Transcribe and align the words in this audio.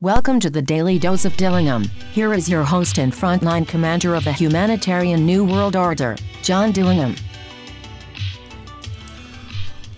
Welcome 0.00 0.38
to 0.40 0.48
the 0.48 0.62
Daily 0.62 0.96
Dose 0.96 1.24
of 1.24 1.36
Dillingham. 1.36 1.82
Here 2.12 2.32
is 2.32 2.48
your 2.48 2.62
host 2.62 2.98
and 2.98 3.12
frontline 3.12 3.66
commander 3.66 4.14
of 4.14 4.22
the 4.22 4.32
humanitarian 4.32 5.26
New 5.26 5.44
World 5.44 5.74
Order, 5.74 6.14
John 6.40 6.70
Dillingham. 6.70 7.16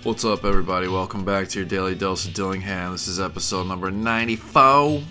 What's 0.03 0.25
up, 0.25 0.47
everybody? 0.47 0.89
Welcome 0.89 1.27
back 1.27 1.49
to 1.49 1.59
your 1.59 1.69
Daily 1.69 1.95
Dose 1.95 2.25
of 2.25 2.33
Dillingham. 2.33 2.93
This 2.93 3.09
is 3.09 3.21
episode 3.21 3.67
number 3.67 3.91
94, 3.91 5.03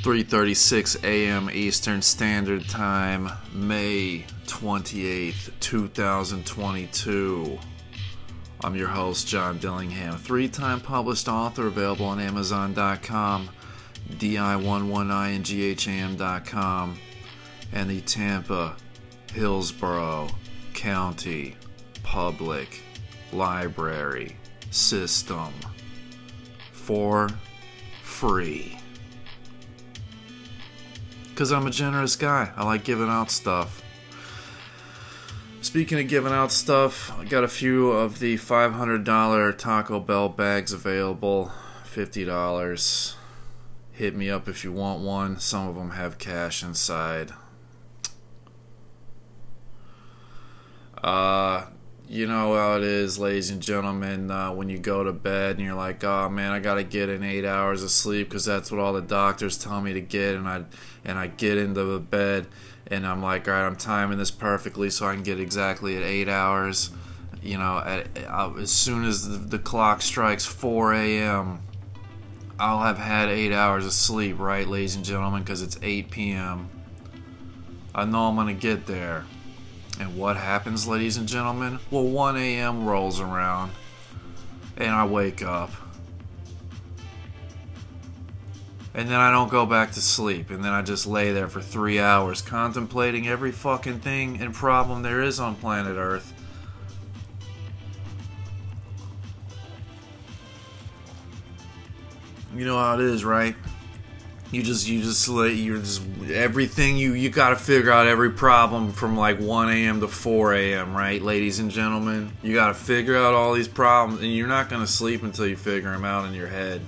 3:36 0.00 1.04
a.m. 1.04 1.50
Eastern 1.52 2.00
Standard 2.00 2.66
Time, 2.70 3.28
May 3.52 4.24
28th, 4.46 5.50
2022. 5.60 7.58
I'm 8.64 8.74
your 8.74 8.88
host, 8.88 9.28
John 9.28 9.58
Dillingham, 9.58 10.16
three-time 10.16 10.80
published 10.80 11.28
author, 11.28 11.66
available 11.66 12.06
on 12.06 12.18
Amazon.com, 12.18 13.50
di11ingham.com, 14.10 16.98
and 17.72 17.90
the 17.90 18.00
Tampa 18.02 18.76
Hillsborough 19.32 20.28
County 20.74 21.56
Public 22.02 22.82
Library 23.32 24.36
System 24.70 25.52
for 26.72 27.30
free. 28.02 28.78
Because 31.28 31.52
I'm 31.52 31.66
a 31.66 31.70
generous 31.70 32.16
guy. 32.16 32.50
I 32.56 32.64
like 32.64 32.84
giving 32.84 33.08
out 33.08 33.30
stuff. 33.30 33.82
Speaking 35.60 35.98
of 35.98 36.08
giving 36.08 36.32
out 36.32 36.52
stuff, 36.52 37.12
I 37.18 37.24
got 37.24 37.44
a 37.44 37.48
few 37.48 37.90
of 37.90 38.20
the 38.20 38.36
$500 38.36 39.58
Taco 39.58 40.00
Bell 40.00 40.28
bags 40.28 40.72
available. 40.72 41.52
$50. 41.84 43.14
Hit 43.96 44.14
me 44.14 44.28
up 44.28 44.46
if 44.46 44.62
you 44.62 44.72
want 44.72 45.00
one. 45.00 45.40
Some 45.40 45.68
of 45.68 45.74
them 45.74 45.92
have 45.92 46.18
cash 46.18 46.62
inside. 46.62 47.32
Uh, 51.02 51.64
you 52.06 52.26
know 52.26 52.54
how 52.54 52.76
it 52.76 52.82
is, 52.82 53.18
ladies 53.18 53.48
and 53.48 53.62
gentlemen, 53.62 54.30
uh, 54.30 54.52
when 54.52 54.68
you 54.68 54.76
go 54.76 55.02
to 55.02 55.14
bed 55.14 55.56
and 55.56 55.64
you're 55.64 55.74
like, 55.74 56.04
oh 56.04 56.28
man, 56.28 56.52
I 56.52 56.58
gotta 56.58 56.84
get 56.84 57.08
in 57.08 57.22
eight 57.22 57.46
hours 57.46 57.82
of 57.82 57.90
sleep 57.90 58.28
because 58.28 58.44
that's 58.44 58.70
what 58.70 58.82
all 58.82 58.92
the 58.92 59.00
doctors 59.00 59.56
tell 59.56 59.80
me 59.80 59.94
to 59.94 60.02
get, 60.02 60.34
and 60.34 60.46
I 60.46 60.64
and 61.06 61.18
I 61.18 61.28
get 61.28 61.56
into 61.56 61.82
the 61.84 61.98
bed 61.98 62.48
and 62.88 63.06
I'm 63.06 63.22
like, 63.22 63.48
all 63.48 63.54
right, 63.54 63.66
I'm 63.66 63.76
timing 63.76 64.18
this 64.18 64.30
perfectly 64.30 64.90
so 64.90 65.06
I 65.06 65.14
can 65.14 65.22
get 65.22 65.40
exactly 65.40 65.96
at 65.96 66.02
eight 66.02 66.28
hours. 66.28 66.90
You 67.42 67.56
know, 67.56 67.78
at, 67.78 68.08
uh, 68.28 68.52
as 68.58 68.70
soon 68.70 69.04
as 69.04 69.26
the, 69.26 69.38
the 69.38 69.58
clock 69.58 70.02
strikes 70.02 70.44
4 70.44 70.92
a.m., 70.92 71.60
I'll 72.58 72.82
have 72.82 72.96
had 72.96 73.28
eight 73.28 73.52
hours 73.52 73.84
of 73.84 73.92
sleep, 73.92 74.38
right, 74.38 74.66
ladies 74.66 74.96
and 74.96 75.04
gentlemen, 75.04 75.42
because 75.42 75.60
it's 75.60 75.78
8 75.82 76.10
p.m. 76.10 76.70
I 77.94 78.06
know 78.06 78.28
I'm 78.28 78.36
gonna 78.36 78.54
get 78.54 78.86
there. 78.86 79.26
And 80.00 80.16
what 80.16 80.36
happens, 80.36 80.88
ladies 80.88 81.18
and 81.18 81.28
gentlemen? 81.28 81.80
Well, 81.90 82.04
1 82.04 82.36
a.m. 82.36 82.86
rolls 82.86 83.20
around, 83.20 83.72
and 84.78 84.90
I 84.90 85.06
wake 85.06 85.42
up. 85.42 85.70
And 88.94 89.10
then 89.10 89.20
I 89.20 89.30
don't 89.30 89.50
go 89.50 89.66
back 89.66 89.92
to 89.92 90.00
sleep, 90.00 90.48
and 90.48 90.64
then 90.64 90.72
I 90.72 90.80
just 90.80 91.06
lay 91.06 91.32
there 91.32 91.48
for 91.48 91.60
three 91.60 92.00
hours 92.00 92.40
contemplating 92.40 93.28
every 93.28 93.52
fucking 93.52 94.00
thing 94.00 94.40
and 94.40 94.54
problem 94.54 95.02
there 95.02 95.20
is 95.20 95.38
on 95.38 95.56
planet 95.56 95.96
Earth. 95.98 96.32
You 102.56 102.64
know 102.64 102.78
how 102.78 102.94
it 102.94 103.00
is, 103.00 103.24
right? 103.24 103.54
You 104.50 104.62
just 104.62 104.88
you 104.88 105.02
just 105.02 105.28
you're 105.28 105.78
just 105.78 106.02
everything 106.30 106.96
you 106.96 107.12
you 107.12 107.30
got 107.30 107.50
to 107.50 107.56
figure 107.56 107.90
out 107.90 108.06
every 108.06 108.30
problem 108.30 108.92
from 108.92 109.16
like 109.16 109.38
1 109.40 109.70
a.m. 109.70 110.00
to 110.00 110.08
4 110.08 110.54
a.m. 110.54 110.96
Right, 110.96 111.20
ladies 111.20 111.58
and 111.58 111.70
gentlemen, 111.70 112.32
you 112.42 112.54
got 112.54 112.68
to 112.68 112.74
figure 112.74 113.16
out 113.16 113.34
all 113.34 113.52
these 113.52 113.68
problems, 113.68 114.22
and 114.22 114.32
you're 114.32 114.46
not 114.46 114.70
gonna 114.70 114.86
sleep 114.86 115.22
until 115.22 115.46
you 115.46 115.56
figure 115.56 115.90
them 115.90 116.04
out 116.04 116.26
in 116.26 116.32
your 116.32 116.46
head. 116.46 116.80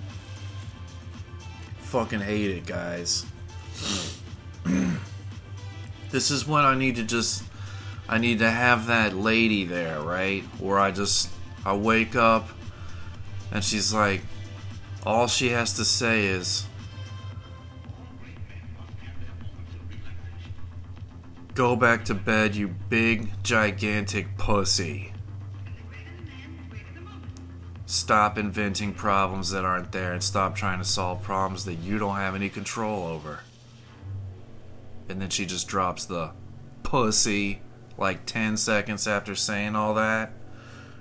Fucking 1.80 2.20
hate 2.20 2.50
it, 2.50 2.66
guys. 2.66 3.26
this 6.10 6.30
is 6.30 6.46
when 6.46 6.64
I 6.64 6.74
need 6.76 6.96
to 6.96 7.02
just 7.02 7.42
I 8.08 8.18
need 8.18 8.38
to 8.38 8.50
have 8.50 8.86
that 8.86 9.14
lady 9.14 9.64
there, 9.64 10.00
right? 10.00 10.42
Where 10.60 10.78
I 10.78 10.92
just 10.92 11.28
I 11.66 11.74
wake 11.74 12.16
up 12.16 12.48
and 13.52 13.64
she's 13.64 13.92
like 13.92 14.22
all 15.04 15.26
she 15.26 15.50
has 15.50 15.72
to 15.74 15.84
say 15.84 16.26
is 16.26 16.66
Go 21.58 21.74
back 21.74 22.04
to 22.04 22.14
bed, 22.14 22.54
you 22.54 22.68
big, 22.68 23.30
gigantic 23.42 24.36
pussy. 24.38 25.12
Stop 27.84 28.38
inventing 28.38 28.94
problems 28.94 29.50
that 29.50 29.64
aren't 29.64 29.90
there 29.90 30.12
and 30.12 30.22
stop 30.22 30.54
trying 30.54 30.78
to 30.78 30.84
solve 30.84 31.20
problems 31.20 31.64
that 31.64 31.74
you 31.74 31.98
don't 31.98 32.14
have 32.14 32.36
any 32.36 32.48
control 32.48 33.08
over. 33.08 33.40
And 35.08 35.20
then 35.20 35.30
she 35.30 35.46
just 35.46 35.66
drops 35.66 36.04
the 36.04 36.30
pussy 36.84 37.60
like 37.96 38.24
10 38.24 38.56
seconds 38.56 39.08
after 39.08 39.34
saying 39.34 39.74
all 39.74 39.94
that, 39.94 40.30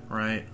right? 0.09 0.47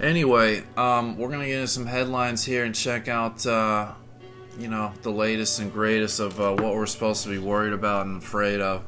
Anyway, 0.00 0.62
um, 0.76 1.18
we're 1.18 1.28
gonna 1.28 1.46
get 1.46 1.56
into 1.56 1.66
some 1.66 1.86
headlines 1.86 2.44
here 2.44 2.64
and 2.64 2.72
check 2.72 3.08
out, 3.08 3.44
uh, 3.44 3.90
you 4.56 4.68
know, 4.68 4.92
the 5.02 5.10
latest 5.10 5.58
and 5.58 5.72
greatest 5.72 6.20
of 6.20 6.40
uh, 6.40 6.52
what 6.52 6.74
we're 6.74 6.86
supposed 6.86 7.24
to 7.24 7.28
be 7.28 7.38
worried 7.38 7.72
about 7.72 8.06
and 8.06 8.22
afraid 8.22 8.60
of. 8.60 8.84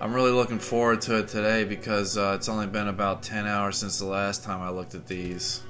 I'm 0.00 0.14
really 0.14 0.30
looking 0.30 0.58
forward 0.58 1.02
to 1.02 1.18
it 1.18 1.28
today 1.28 1.64
because 1.64 2.16
uh, 2.16 2.32
it's 2.36 2.48
only 2.48 2.66
been 2.66 2.88
about 2.88 3.22
10 3.22 3.46
hours 3.46 3.76
since 3.76 3.98
the 3.98 4.06
last 4.06 4.42
time 4.42 4.62
I 4.62 4.70
looked 4.70 4.94
at 4.94 5.06
these. 5.06 5.60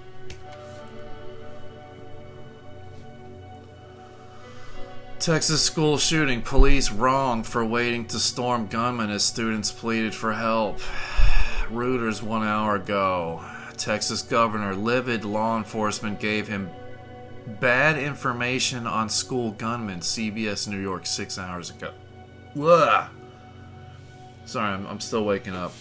Texas 5.18 5.60
school 5.60 5.98
shooting. 5.98 6.42
Police 6.42 6.92
wrong 6.92 7.42
for 7.42 7.64
waiting 7.64 8.06
to 8.06 8.20
storm 8.20 8.68
gunmen 8.68 9.10
as 9.10 9.24
students 9.24 9.72
pleaded 9.72 10.14
for 10.14 10.32
help. 10.32 10.78
Reuters 11.70 12.22
one 12.22 12.44
hour 12.44 12.76
ago. 12.76 13.44
Texas 13.80 14.20
governor 14.20 14.74
livid 14.74 15.24
law 15.24 15.56
enforcement 15.56 16.20
gave 16.20 16.46
him 16.46 16.68
bad 17.60 17.96
information 17.96 18.86
on 18.86 19.08
school 19.08 19.52
gunmen. 19.52 20.00
CBS 20.00 20.68
New 20.68 20.78
York 20.78 21.06
six 21.06 21.38
hours 21.38 21.70
ago. 21.70 21.92
Ugh. 22.60 23.08
Sorry, 24.44 24.68
I'm, 24.68 24.86
I'm 24.86 25.00
still 25.00 25.24
waking 25.24 25.54
up. 25.54 25.72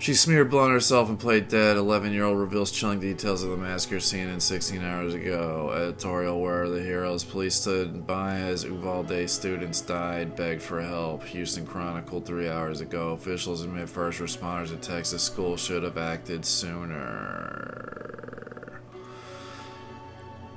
She 0.00 0.14
smeared 0.14 0.48
blood 0.50 0.66
on 0.66 0.70
herself 0.70 1.08
and 1.08 1.18
played 1.18 1.48
dead. 1.48 1.76
11 1.76 2.12
year 2.12 2.22
old 2.22 2.38
reveals 2.38 2.70
chilling 2.70 3.00
details 3.00 3.42
of 3.42 3.50
the 3.50 3.56
massacre 3.56 3.98
scene 3.98 4.28
in 4.28 4.38
16 4.38 4.80
hours 4.80 5.12
ago. 5.12 5.72
Editorial 5.74 6.40
Where 6.40 6.68
the 6.68 6.80
heroes? 6.80 7.24
Police 7.24 7.56
stood 7.56 8.06
by 8.06 8.36
as 8.36 8.62
Uvalde 8.62 9.28
students 9.28 9.80
died, 9.80 10.36
begged 10.36 10.62
for 10.62 10.80
help. 10.80 11.24
Houston 11.24 11.66
Chronicle 11.66 12.20
three 12.20 12.48
hours 12.48 12.80
ago. 12.80 13.10
Officials 13.10 13.62
admit 13.62 13.88
first 13.88 14.20
responders 14.20 14.72
at 14.72 14.82
Texas 14.82 15.24
school 15.24 15.56
should 15.56 15.82
have 15.82 15.98
acted 15.98 16.44
sooner. 16.44 17.88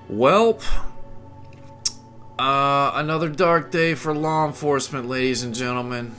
Welp. 0.07 0.61
Uh, 2.37 2.91
another 2.93 3.29
dark 3.29 3.71
day 3.71 3.95
for 3.95 4.13
law 4.13 4.45
enforcement, 4.45 5.07
ladies 5.07 5.41
and 5.41 5.55
gentlemen. 5.55 6.15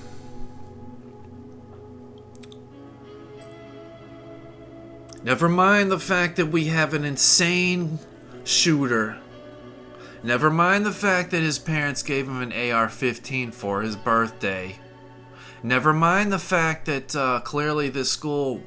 Never 5.25 5.49
mind 5.49 5.91
the 5.91 6.01
fact 6.01 6.37
that 6.37 6.47
we 6.47 6.65
have 6.67 6.95
an 6.95 7.05
insane 7.05 8.01
shooter. 8.45 9.19
Never 10.25 10.51
mind 10.51 10.85
the 10.85 10.93
fact 10.93 11.31
that 11.31 11.43
his 11.43 11.59
parents 11.61 12.03
gave 12.03 12.27
him 12.27 12.43
an 12.43 12.53
AR 12.53 12.89
15 12.89 13.53
for 13.53 13.83
his 13.83 13.95
birthday. 13.95 14.79
Never 15.63 15.93
mind 15.93 16.33
the 16.33 16.41
fact 16.41 16.87
that 16.87 17.15
uh, 17.15 17.41
clearly 17.41 17.89
this 17.89 18.11
school 18.11 18.63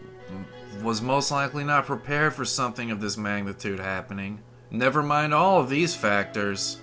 was 0.82 1.02
most 1.02 1.30
likely 1.30 1.66
not 1.66 1.86
prepared 1.86 2.34
for 2.34 2.46
something 2.46 2.90
of 2.90 3.02
this 3.02 3.18
magnitude 3.18 3.80
happening. 3.80 4.42
Never 4.72 5.04
mind 5.04 5.34
all 5.34 5.60
of 5.60 5.70
these 5.70 5.94
factors. 5.94 6.80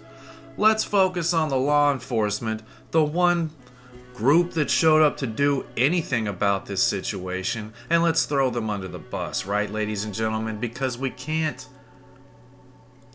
Let's 0.59 0.85
focus 0.85 1.33
on 1.33 1.49
the 1.49 1.57
law 1.57 1.93
enforcement, 1.93 2.63
the 2.91 3.05
one 3.05 3.51
group 4.15 4.53
that 4.53 4.71
showed 4.71 5.03
up 5.03 5.17
to 5.19 5.27
do 5.27 5.67
anything 5.77 6.29
about 6.29 6.67
this 6.67 6.83
situation, 6.83 7.73
and 7.89 8.03
let's 8.03 8.25
throw 8.27 8.51
them 8.51 8.71
under 8.71 8.89
the 8.89 8.99
bus, 8.99 9.47
right, 9.47 9.71
ladies 9.71 10.05
and 10.05 10.15
gentlemen? 10.15 10.59
Because 10.59 10.99
we 10.99 11.11
can't. 11.11 11.67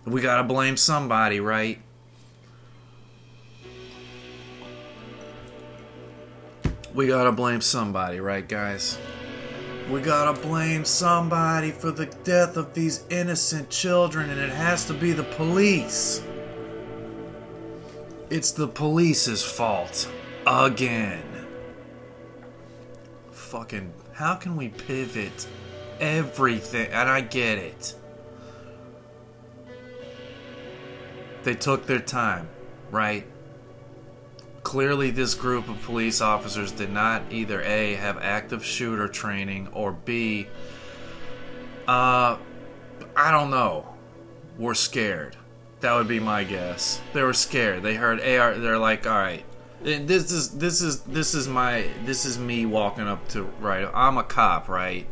We 0.05 0.21
gotta 0.21 0.43
blame 0.43 0.77
somebody, 0.77 1.39
right? 1.39 1.79
We 6.93 7.07
gotta 7.07 7.31
blame 7.31 7.61
somebody, 7.61 8.19
right, 8.19 8.47
guys? 8.47 8.97
We 9.91 10.01
gotta 10.01 10.39
blame 10.41 10.83
somebody 10.83 11.71
for 11.71 11.91
the 11.91 12.07
death 12.23 12.57
of 12.57 12.73
these 12.73 13.03
innocent 13.09 13.69
children, 13.69 14.29
and 14.29 14.39
it 14.39 14.49
has 14.49 14.85
to 14.87 14.93
be 14.93 15.11
the 15.11 15.23
police. 15.23 16.23
It's 18.29 18.51
the 18.51 18.67
police's 18.67 19.43
fault. 19.43 20.09
Again. 20.47 21.23
Fucking, 23.31 23.93
how 24.13 24.35
can 24.35 24.55
we 24.55 24.69
pivot 24.69 25.45
everything? 25.99 26.89
And 26.89 27.09
I 27.09 27.19
get 27.19 27.57
it. 27.57 27.95
They 31.43 31.53
took 31.53 31.85
their 31.85 31.99
time, 31.99 32.47
right? 32.91 33.25
Clearly, 34.63 35.11
this 35.11 35.33
group 35.33 35.67
of 35.67 35.81
police 35.81 36.21
officers 36.21 36.71
did 36.71 36.93
not 36.93 37.23
either 37.29 37.61
A, 37.61 37.95
have 37.95 38.17
active 38.17 38.63
shooter 38.63 39.09
training, 39.09 39.67
or 39.73 39.91
B, 39.91 40.47
uh, 41.89 42.37
I 43.17 43.31
don't 43.31 43.49
know, 43.49 43.85
were 44.57 44.75
scared. 44.75 45.35
That 45.81 45.93
would 45.93 46.07
be 46.07 46.21
my 46.21 46.45
guess. 46.45 47.01
They 47.11 47.21
were 47.21 47.33
scared. 47.33 47.83
They 47.83 47.95
heard 47.95 48.21
AR. 48.21 48.57
They're 48.57 48.79
like, 48.79 49.05
all 49.05 49.13
right, 49.83 50.07
this 50.07 50.31
is 50.31 50.57
this 50.57 50.81
is 50.81 51.01
this 51.01 51.33
is 51.33 51.47
my 51.47 51.87
this 52.05 52.25
is 52.25 52.37
me 52.37 52.65
walking 52.65 53.07
up 53.07 53.27
to 53.29 53.43
right. 53.59 53.87
I'm 53.93 54.17
a 54.17 54.23
cop, 54.23 54.67
right? 54.67 55.07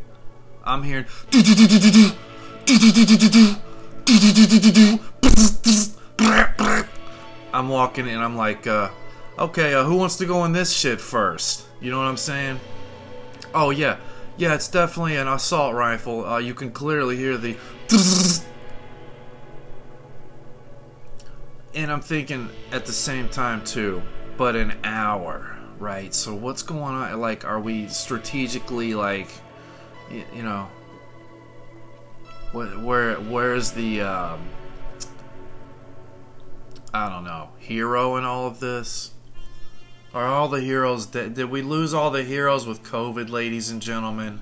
I'm 0.64 0.82
here. 0.82 1.06
I'm 7.52 7.68
walking 7.68 8.08
and 8.08 8.22
I'm 8.22 8.36
like, 8.36 8.66
uh, 8.66 8.90
okay, 9.38 9.74
uh, 9.74 9.84
who 9.84 9.96
wants 9.96 10.16
to 10.16 10.26
go 10.26 10.44
in 10.44 10.52
this 10.52 10.72
shit 10.72 11.00
first? 11.00 11.64
You 11.80 11.90
know 11.90 11.98
what 11.98 12.06
I'm 12.06 12.16
saying? 12.16 12.60
Oh 13.54 13.70
yeah, 13.70 13.98
yeah, 14.36 14.54
it's 14.54 14.68
definitely 14.68 15.16
an 15.16 15.28
assault 15.28 15.74
rifle. 15.74 16.26
Uh, 16.26 16.38
you 16.38 16.54
can 16.54 16.70
clearly 16.72 17.16
hear 17.16 17.36
the. 17.36 17.56
And 21.74 21.92
I'm 21.92 22.00
thinking 22.00 22.48
at 22.72 22.86
the 22.86 22.92
same 22.92 23.28
time 23.28 23.62
too, 23.62 24.02
but 24.36 24.56
an 24.56 24.76
hour, 24.84 25.56
right? 25.78 26.14
So 26.14 26.34
what's 26.34 26.62
going 26.62 26.94
on? 26.94 27.20
Like, 27.20 27.44
are 27.44 27.60
we 27.60 27.88
strategically 27.88 28.94
like, 28.94 29.28
you, 30.10 30.24
you 30.34 30.42
know, 30.42 30.68
where 32.52 32.66
where 32.66 33.14
where's 33.16 33.72
the 33.72 34.02
um, 34.02 34.40
I 36.92 37.08
don't 37.08 37.24
know 37.24 37.50
hero 37.58 38.16
in 38.16 38.24
all 38.24 38.46
of 38.46 38.60
this? 38.60 39.12
Are 40.14 40.26
all 40.26 40.48
the 40.48 40.60
heroes 40.60 41.04
dead? 41.04 41.34
Did 41.34 41.50
we 41.50 41.60
lose 41.60 41.92
all 41.92 42.10
the 42.10 42.22
heroes 42.22 42.66
with 42.66 42.82
COVID, 42.82 43.28
ladies 43.28 43.70
and 43.70 43.82
gentlemen? 43.82 44.40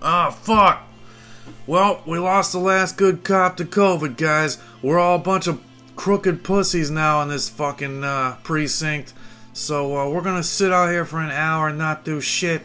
Ah, 0.00 0.28
oh, 0.28 0.30
fuck! 0.30 0.88
Well, 1.66 2.02
we 2.06 2.18
lost 2.18 2.52
the 2.52 2.58
last 2.58 2.96
good 2.96 3.24
cop 3.24 3.56
to 3.58 3.64
COVID, 3.64 4.16
guys. 4.16 4.58
We're 4.82 4.98
all 4.98 5.16
a 5.16 5.18
bunch 5.18 5.46
of 5.46 5.60
crooked 5.96 6.44
pussies 6.44 6.90
now 6.90 7.22
in 7.22 7.28
this 7.28 7.48
fucking 7.48 8.04
uh, 8.04 8.36
precinct. 8.42 9.12
So 9.52 9.96
uh, 9.96 10.08
we're 10.08 10.22
gonna 10.22 10.42
sit 10.42 10.72
out 10.72 10.90
here 10.90 11.04
for 11.04 11.20
an 11.20 11.30
hour 11.30 11.68
and 11.68 11.78
not 11.78 12.04
do 12.04 12.20
shit. 12.20 12.62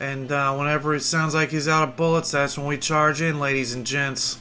And 0.00 0.30
uh, 0.30 0.54
whenever 0.56 0.94
it 0.94 1.00
sounds 1.00 1.34
like 1.34 1.50
he's 1.50 1.68
out 1.68 1.88
of 1.88 1.96
bullets, 1.96 2.30
that's 2.30 2.56
when 2.56 2.66
we 2.66 2.78
charge 2.78 3.20
in, 3.20 3.40
ladies 3.40 3.74
and 3.74 3.86
gents. 3.86 4.38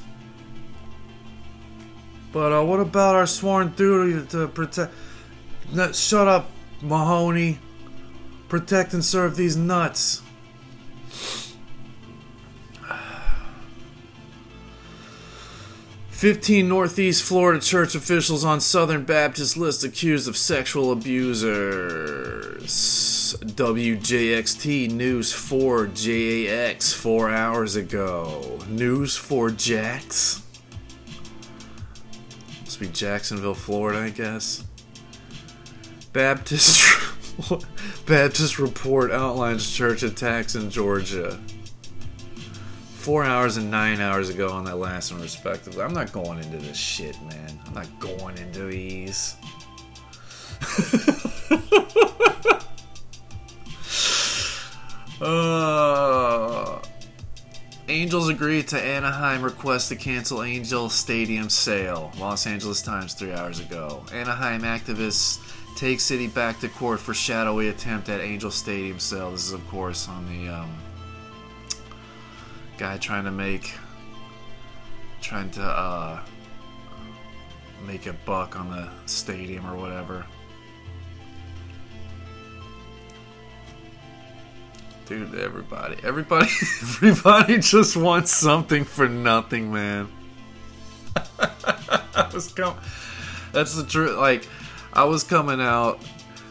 But 2.31 2.51
uh, 2.53 2.63
what 2.63 2.79
about 2.79 3.15
our 3.15 3.25
sworn 3.25 3.69
duty 3.69 4.25
to 4.27 4.47
protect? 4.47 4.93
Shut 5.93 6.27
up, 6.27 6.49
Mahoney. 6.81 7.59
Protect 8.49 8.93
and 8.93 9.03
serve 9.03 9.35
these 9.35 9.57
nuts. 9.57 10.21
15 16.17 16.67
Northeast 16.67 17.23
Florida 17.23 17.61
church 17.61 17.93
officials 17.93 18.43
on 18.43 18.59
Southern 18.59 19.05
Baptist 19.05 19.55
list 19.55 19.83
accused 19.83 20.27
of 20.27 20.35
sexual 20.35 20.91
abusers. 20.91 22.65
WJXT 23.39 24.89
News 24.89 25.31
4 25.31 25.85
JAX 25.93 26.91
4 26.91 27.29
hours 27.29 27.75
ago. 27.75 28.59
News 28.67 29.15
4 29.15 29.51
Jax? 29.51 30.41
Must 32.63 32.79
be 32.79 32.87
Jacksonville, 32.87 33.53
Florida, 33.53 33.99
I 33.99 34.09
guess. 34.09 34.63
Baptist 36.13 36.83
Baptist 38.07 38.57
report 38.57 39.11
outlines 39.11 39.69
church 39.69 40.01
attacks 40.01 40.55
in 40.55 40.71
Georgia 40.71 41.39
four 43.07 43.23
hours 43.23 43.55
and 43.55 43.71
nine 43.71 44.01
hours 44.01 44.27
ago 44.27 44.49
on 44.49 44.65
that 44.65 44.75
last 44.75 45.13
one, 45.13 45.21
respectively. 45.21 45.81
I'm 45.81 45.93
not 45.93 46.11
going 46.11 46.39
into 46.39 46.57
this 46.57 46.75
shit, 46.75 47.15
man. 47.21 47.57
I'm 47.65 47.73
not 47.73 47.87
going 48.01 48.37
into 48.37 48.65
these. 48.65 49.37
uh, 55.21 56.79
Angels 57.87 58.27
agree 58.27 58.61
to 58.63 58.77
Anaheim 58.77 59.41
request 59.41 59.87
to 59.87 59.95
cancel 59.95 60.43
Angel 60.43 60.89
Stadium 60.89 61.49
sale. 61.49 62.11
Los 62.19 62.45
Angeles 62.45 62.81
Times 62.81 63.13
three 63.13 63.31
hours 63.31 63.61
ago. 63.61 64.03
Anaheim 64.11 64.63
activists 64.63 65.39
take 65.77 66.01
city 66.01 66.27
back 66.27 66.59
to 66.59 66.67
court 66.67 66.99
for 66.99 67.13
shadowy 67.13 67.69
attempt 67.69 68.09
at 68.09 68.19
Angel 68.19 68.51
Stadium 68.51 68.99
sale. 68.99 69.31
This 69.31 69.45
is, 69.45 69.53
of 69.53 69.65
course, 69.69 70.09
on 70.09 70.27
the 70.27 70.49
um, 70.49 70.69
guy 72.77 72.97
trying 72.97 73.25
to 73.25 73.31
make 73.31 73.73
trying 75.21 75.49
to 75.49 75.63
uh 75.63 76.19
make 77.85 78.05
a 78.05 78.13
buck 78.13 78.59
on 78.59 78.69
the 78.69 78.89
stadium 79.05 79.65
or 79.65 79.75
whatever. 79.75 80.25
Dude, 85.05 85.35
everybody, 85.35 85.95
everybody, 86.03 86.47
everybody 86.81 87.59
just 87.59 87.95
wants 87.95 88.31
something 88.31 88.83
for 88.83 89.07
nothing, 89.07 89.71
man. 89.71 90.09
I 91.39 92.29
was 92.33 92.51
coming. 92.51 92.77
That's 93.53 93.75
the 93.75 93.85
truth. 93.85 94.17
Like, 94.17 94.47
I 94.91 95.05
was 95.05 95.23
coming 95.23 95.61
out 95.61 96.01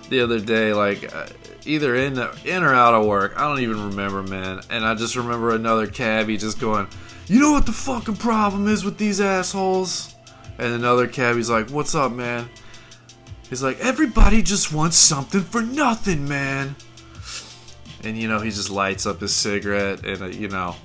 the 0.08 0.22
other 0.22 0.40
day, 0.40 0.72
like, 0.72 1.14
uh, 1.14 1.26
either 1.66 1.94
in 1.94 2.18
in 2.44 2.62
or 2.62 2.74
out 2.74 2.94
of 2.94 3.06
work. 3.06 3.34
I 3.36 3.48
don't 3.48 3.60
even 3.60 3.90
remember, 3.90 4.22
man. 4.22 4.60
And 4.70 4.84
I 4.84 4.94
just 4.94 5.16
remember 5.16 5.54
another 5.54 5.86
cabbie 5.86 6.36
just 6.36 6.60
going, 6.60 6.88
"You 7.26 7.40
know 7.40 7.52
what 7.52 7.66
the 7.66 7.72
fucking 7.72 8.16
problem 8.16 8.68
is 8.68 8.84
with 8.84 8.98
these 8.98 9.20
assholes?" 9.20 10.14
And 10.58 10.72
another 10.72 11.06
cabbie's 11.06 11.50
like, 11.50 11.70
"What's 11.70 11.94
up, 11.94 12.12
man?" 12.12 12.48
He's 13.48 13.62
like, 13.62 13.78
"Everybody 13.80 14.42
just 14.42 14.72
wants 14.72 14.96
something 14.96 15.42
for 15.42 15.62
nothing, 15.62 16.28
man." 16.28 16.76
And 18.02 18.16
you 18.16 18.28
know, 18.28 18.40
he 18.40 18.50
just 18.50 18.70
lights 18.70 19.06
up 19.06 19.20
his 19.20 19.34
cigarette, 19.34 20.04
and 20.04 20.22
uh, 20.22 20.26
you 20.26 20.48
know. 20.48 20.76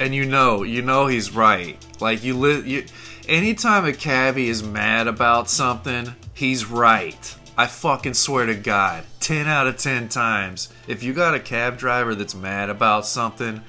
And 0.00 0.14
you 0.14 0.24
know, 0.24 0.62
you 0.62 0.82
know 0.82 1.06
he's 1.06 1.32
right. 1.32 1.76
Like 2.00 2.24
you, 2.24 2.36
li- 2.36 2.68
you 2.68 2.84
anytime 3.28 3.84
a 3.84 3.92
cabbie 3.92 4.48
is 4.48 4.62
mad 4.62 5.06
about 5.06 5.48
something, 5.48 6.14
he's 6.34 6.66
right. 6.66 7.36
I 7.56 7.66
fucking 7.66 8.14
swear 8.14 8.46
to 8.46 8.54
God, 8.54 9.04
10 9.20 9.46
out 9.46 9.66
of 9.66 9.76
10 9.76 10.08
times. 10.08 10.72
If 10.88 11.02
you 11.02 11.12
got 11.12 11.34
a 11.34 11.40
cab 11.40 11.76
driver 11.76 12.14
that's 12.14 12.34
mad 12.34 12.70
about 12.70 13.06
something, 13.06 13.62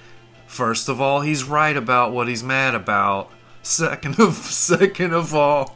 first 0.48 0.88
of 0.88 1.02
all, 1.02 1.20
he's 1.22 1.44
right 1.44 1.76
about 1.76 2.14
what 2.14 2.30
he's 2.30 2.44
mad 2.44 2.76
about. 2.76 3.30
Second 3.62 4.20
of 4.20 4.36
second 4.46 5.14
of 5.14 5.36
all, 5.36 5.76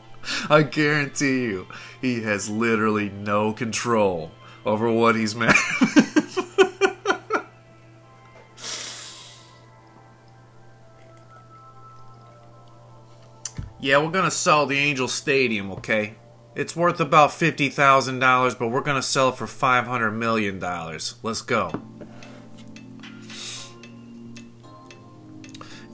I 0.49 0.63
guarantee 0.63 1.43
you, 1.43 1.67
he 2.01 2.21
has 2.21 2.49
literally 2.49 3.09
no 3.09 3.51
control 3.51 4.31
over 4.65 4.89
what 4.91 5.15
he's 5.15 5.35
mad. 5.35 5.53
yeah, 13.79 13.97
we're 13.97 14.11
gonna 14.11 14.31
sell 14.31 14.65
the 14.65 14.77
Angel 14.77 15.07
Stadium, 15.07 15.71
okay? 15.73 16.15
It's 16.57 16.75
worth 16.75 16.99
about 16.99 17.29
$50,000, 17.29 18.57
but 18.57 18.69
we're 18.69 18.81
to 18.95 19.03
sell 19.03 19.31
for 19.31 19.45
$500 19.45 20.11
million. 20.11 20.59
Let's 21.21 21.43
go. 21.43 21.71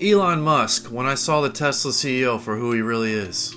Elon 0.02 0.42
Musk, 0.42 0.90
when 0.90 1.06
I 1.06 1.16
saw 1.16 1.42
the 1.42 1.50
Tesla 1.50 1.92
CEO 1.92 2.40
for 2.40 2.56
who 2.56 2.72
he 2.72 2.82
really 2.82 3.12
is. 3.12 3.54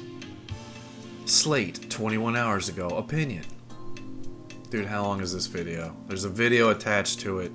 Slate, 1.26 1.88
21 1.88 2.34
hours 2.34 2.68
ago. 2.68 2.88
Opinion. 2.88 3.44
Dude, 4.70 4.86
how 4.86 5.04
long 5.04 5.20
is 5.20 5.32
this 5.32 5.46
video? 5.46 5.94
There's 6.08 6.24
a 6.24 6.28
video 6.28 6.70
attached 6.70 7.20
to 7.20 7.38
it. 7.38 7.52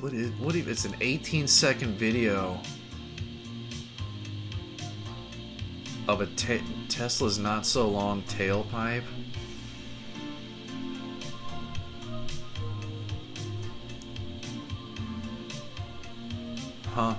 What 0.00 0.14
is 0.14 0.30
what? 0.38 0.56
Even, 0.56 0.72
it's 0.72 0.86
an 0.86 0.96
18 1.02 1.46
second 1.46 1.98
video 1.98 2.58
of 6.08 6.22
a 6.22 6.26
te- 6.26 6.62
Tesla's 6.88 7.38
not 7.38 7.66
so 7.66 7.86
long 7.86 8.22
tailpipe. 8.22 9.02
Huh? 16.94 17.14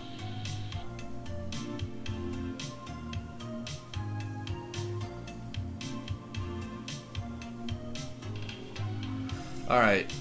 All 9.69 9.79
right. 9.79 10.11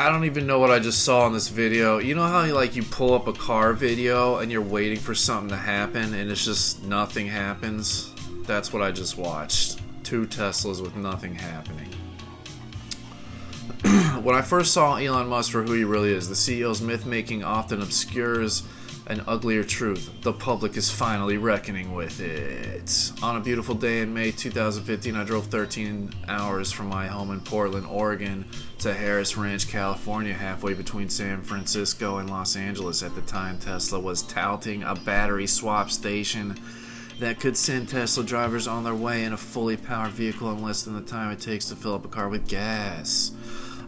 I 0.00 0.08
don't 0.08 0.24
even 0.24 0.46
know 0.46 0.58
what 0.58 0.70
I 0.70 0.78
just 0.78 1.04
saw 1.04 1.26
in 1.26 1.34
this 1.34 1.48
video. 1.48 1.98
You 1.98 2.14
know 2.14 2.26
how 2.26 2.46
like 2.54 2.74
you 2.74 2.82
pull 2.82 3.12
up 3.12 3.26
a 3.26 3.34
car 3.34 3.74
video 3.74 4.38
and 4.38 4.50
you're 4.50 4.62
waiting 4.62 4.98
for 4.98 5.14
something 5.14 5.50
to 5.50 5.58
happen 5.58 6.14
and 6.14 6.30
it's 6.30 6.42
just 6.42 6.82
nothing 6.84 7.26
happens? 7.26 8.10
That's 8.46 8.72
what 8.72 8.80
I 8.80 8.92
just 8.92 9.18
watched. 9.18 9.78
Two 10.02 10.26
Teslas 10.26 10.80
with 10.80 10.96
nothing 10.96 11.34
happening. 11.34 11.90
when 14.22 14.34
I 14.34 14.40
first 14.40 14.72
saw 14.72 14.96
Elon 14.96 15.28
Musk 15.28 15.52
for 15.52 15.62
who 15.64 15.74
he 15.74 15.84
really 15.84 16.14
is, 16.14 16.30
the 16.30 16.34
CEO's 16.34 16.80
myth 16.80 17.04
making 17.04 17.44
often 17.44 17.82
obscures 17.82 18.62
an 19.10 19.24
uglier 19.26 19.64
truth. 19.64 20.08
The 20.22 20.32
public 20.32 20.76
is 20.76 20.88
finally 20.88 21.36
reckoning 21.36 21.94
with 21.96 22.20
it. 22.20 23.10
On 23.24 23.36
a 23.36 23.40
beautiful 23.40 23.74
day 23.74 24.02
in 24.02 24.14
May 24.14 24.30
2015, 24.30 25.16
I 25.16 25.24
drove 25.24 25.46
13 25.46 26.14
hours 26.28 26.70
from 26.70 26.86
my 26.86 27.08
home 27.08 27.32
in 27.32 27.40
Portland, 27.40 27.86
Oregon, 27.86 28.44
to 28.78 28.94
Harris 28.94 29.36
Ranch, 29.36 29.68
California, 29.68 30.32
halfway 30.32 30.74
between 30.74 31.08
San 31.08 31.42
Francisco 31.42 32.18
and 32.18 32.30
Los 32.30 32.54
Angeles. 32.54 33.02
At 33.02 33.16
the 33.16 33.22
time, 33.22 33.58
Tesla 33.58 33.98
was 33.98 34.22
touting 34.22 34.84
a 34.84 34.94
battery 34.94 35.48
swap 35.48 35.90
station 35.90 36.56
that 37.18 37.40
could 37.40 37.56
send 37.56 37.88
Tesla 37.88 38.22
drivers 38.22 38.68
on 38.68 38.84
their 38.84 38.94
way 38.94 39.24
in 39.24 39.32
a 39.32 39.36
fully 39.36 39.76
powered 39.76 40.12
vehicle 40.12 40.52
in 40.52 40.62
less 40.62 40.84
than 40.84 40.94
the 40.94 41.02
time 41.02 41.32
it 41.32 41.40
takes 41.40 41.64
to 41.66 41.74
fill 41.74 41.94
up 41.94 42.04
a 42.04 42.08
car 42.08 42.28
with 42.28 42.46
gas. 42.46 43.32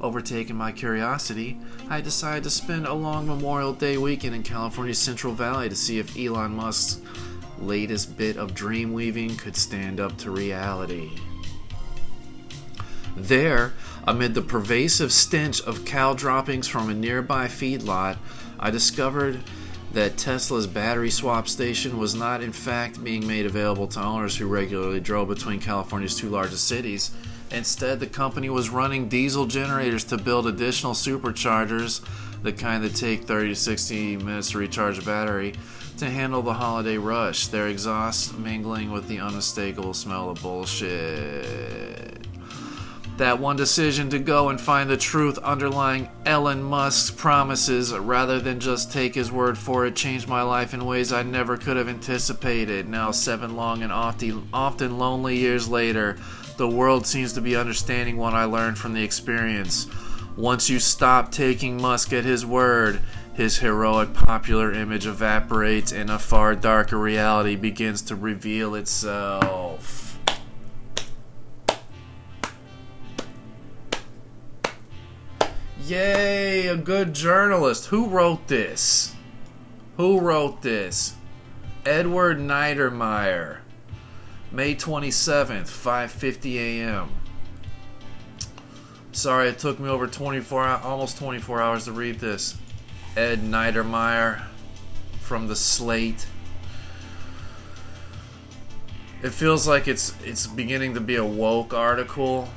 Overtaken 0.03 0.57
my 0.57 0.73
curiosity, 0.73 1.57
I 1.89 2.01
decided 2.01 2.43
to 2.43 2.51
spend 2.51 2.87
a 2.87 2.93
long 2.93 3.25
Memorial 3.29 3.73
Day 3.73 3.97
weekend 3.97 4.35
in 4.35 4.43
California's 4.43 4.99
Central 4.99 5.33
Valley 5.33 5.69
to 5.69 5.77
see 5.77 6.01
if 6.01 6.19
Elon 6.19 6.57
Musk's 6.57 7.01
latest 7.61 8.19
bit 8.19 8.37
of 8.37 8.53
dream 8.53 8.93
weaving 8.93 9.37
could 9.37 9.57
stand 9.57 10.01
up 10.01 10.19
to 10.19 10.33
reality. 10.33 11.13
There, 13.17 13.75
amid 14.05 14.35
the 14.35 14.43
pervasive 14.43 15.13
stench 15.13 15.61
of 15.63 15.85
cow 15.85 16.15
droppings 16.15 16.67
from 16.67 16.91
a 16.91 16.95
nearby 16.95 17.47
feedlot, 17.47 18.17
I 18.59 18.71
discovered 18.71 19.39
that 19.93 20.17
Tesla's 20.17 20.67
battery 20.67 21.11
swap 21.11 21.47
station 21.47 21.99
was 21.99 22.15
not, 22.15 22.43
in 22.43 22.53
fact, 22.53 23.05
being 23.05 23.25
made 23.25 23.47
available 23.47 23.87
to 23.89 24.01
owners 24.01 24.37
who 24.37 24.49
regularly 24.49 24.99
drove 24.99 25.29
between 25.29 25.61
California's 25.61 26.17
two 26.17 26.29
largest 26.29 26.67
cities. 26.67 27.13
Instead, 27.53 28.01
the 28.01 28.07
company 28.07 28.49
was 28.49 28.71
running 28.71 29.09
diesel 29.09 29.47
generators 29.47 30.05
to 30.05 30.17
build 30.17 30.47
additional 30.47 30.95
superchargers, 30.95 32.01
the 32.43 32.53
kind 32.53 32.83
that 32.83 32.95
take 32.95 33.25
30 33.25 33.51
to 33.51 33.57
60 33.57 34.17
minutes 34.17 34.53
to 34.53 34.59
recharge 34.59 34.99
a 34.99 35.03
battery, 35.03 35.55
to 35.99 36.09
handle 36.09 36.41
the 36.41 36.55
holiday 36.55 36.97
rush, 36.97 37.49
their 37.49 37.69
exhaust 37.69 38.39
mingling 38.39 38.91
with 38.91 39.07
the 39.07 39.21
unmistakable 39.21 39.93
smell 39.93 40.31
of 40.31 40.41
bullshit. 40.41 42.27
That 43.19 43.39
one 43.39 43.57
decision 43.57 44.09
to 44.11 44.19
go 44.19 44.49
and 44.49 44.59
find 44.59 44.89
the 44.89 44.97
truth 44.97 45.37
underlying 45.39 46.09
Elon 46.25 46.63
Musk's 46.63 47.11
promises 47.11 47.93
rather 47.93 48.41
than 48.41 48.59
just 48.59 48.91
take 48.91 49.15
his 49.15 49.31
word 49.31 49.59
for 49.59 49.85
it 49.85 49.95
changed 49.95 50.27
my 50.27 50.41
life 50.41 50.73
in 50.73 50.87
ways 50.87 51.13
I 51.13 51.23
never 51.23 51.59
could 51.59 51.77
have 51.77 51.91
anticipated. 51.91 52.89
Now, 52.89 53.11
seven 53.11 53.55
long 53.55 53.83
and 53.83 53.93
often 53.93 54.99
lonely 54.99 55.37
years 55.37 55.69
later, 55.69 56.17
the 56.63 56.69
world 56.69 57.05
seems 57.05 57.33
to 57.33 57.41
be 57.41 57.57
understanding 57.57 58.17
what 58.17 58.35
I 58.35 58.45
learned 58.45 58.79
from 58.79 58.95
the 58.95 59.03
experience. 59.03 59.89
Once 60.37 60.71
you 60.71 60.79
stop 60.79 61.33
taking 61.33 61.83
Musk 61.83 62.13
at 62.13 62.23
his 62.23 62.47
word, 62.47 63.01
his 63.35 63.59
heroic 63.59 64.15
popular 64.15 64.73
image 64.73 65.05
evaporates 65.05 65.91
and 65.91 66.09
a 66.09 66.21
far 66.21 66.55
darker 66.55 66.97
reality 66.97 67.57
begins 67.57 68.01
to 68.03 68.15
reveal 68.15 68.77
itself. 68.77 70.21
Yay, 75.85 76.69
a 76.69 76.77
good 76.77 77.13
journalist. 77.13 77.87
Who 77.87 78.07
wrote 78.07 78.47
this? 78.47 79.17
Who 79.97 80.21
wrote 80.21 80.63
this? 80.63 81.17
Edward 81.85 82.39
Niedermeyer. 82.39 83.63
May 84.53 84.75
27th, 84.75 85.69
5:50 85.69 86.57
a.m. 86.57 87.09
Sorry, 89.13 89.49
it 89.49 89.59
took 89.59 89.81
me 89.81 89.89
over 89.89 90.07
24 90.07 90.67
almost 90.83 91.17
24 91.17 91.63
hours 91.63 91.85
to 91.87 91.93
read 91.93 92.19
this. 92.19 92.57
Ed 93.17 93.41
Niedermeyer 93.41 94.43
from 95.21 95.49
the 95.49 95.57
Slate. 95.57 96.27
It 99.23 99.31
feels 99.31 99.67
like 99.67 99.89
it's 99.89 100.15
it's 100.23 100.47
beginning 100.47 100.95
to 100.95 101.01
be 101.01 101.17
a 101.17 101.25
woke 101.25 101.73
article 101.73 102.49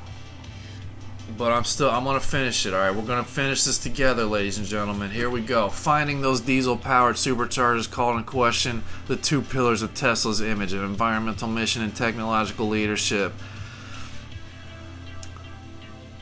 but 1.38 1.51
I'm 1.51 1.63
still 1.63 1.89
I'm 1.89 2.03
gonna 2.03 2.20
finish 2.20 2.65
it. 2.65 2.74
All 2.74 2.79
right, 2.79 2.96
we're 2.96 3.05
gonna 3.05 3.24
finish 3.24 3.63
this 3.63 3.77
together, 3.77 4.25
ladies 4.25 4.58
and 4.58 4.67
gentlemen. 4.67 5.12
Here 5.12 5.29
we 5.29 5.41
go. 5.41 5.70
Finding 5.70 6.22
those 6.22 6.41
diesel-powered 6.41 7.15
superchargers 7.15 7.89
called 7.89 8.17
in 8.17 8.24
question 8.24 8.84
the 9.08 9.15
two 9.15 9.41
pillars 9.41 9.82
of 9.82 9.94
Tesla's 9.94 10.41
image: 10.41 10.74
of 10.74 10.84
environmental 10.84 11.48
mission 11.48 11.82
and 11.82 11.96
technological 11.96 12.67
leadership. 12.67 13.34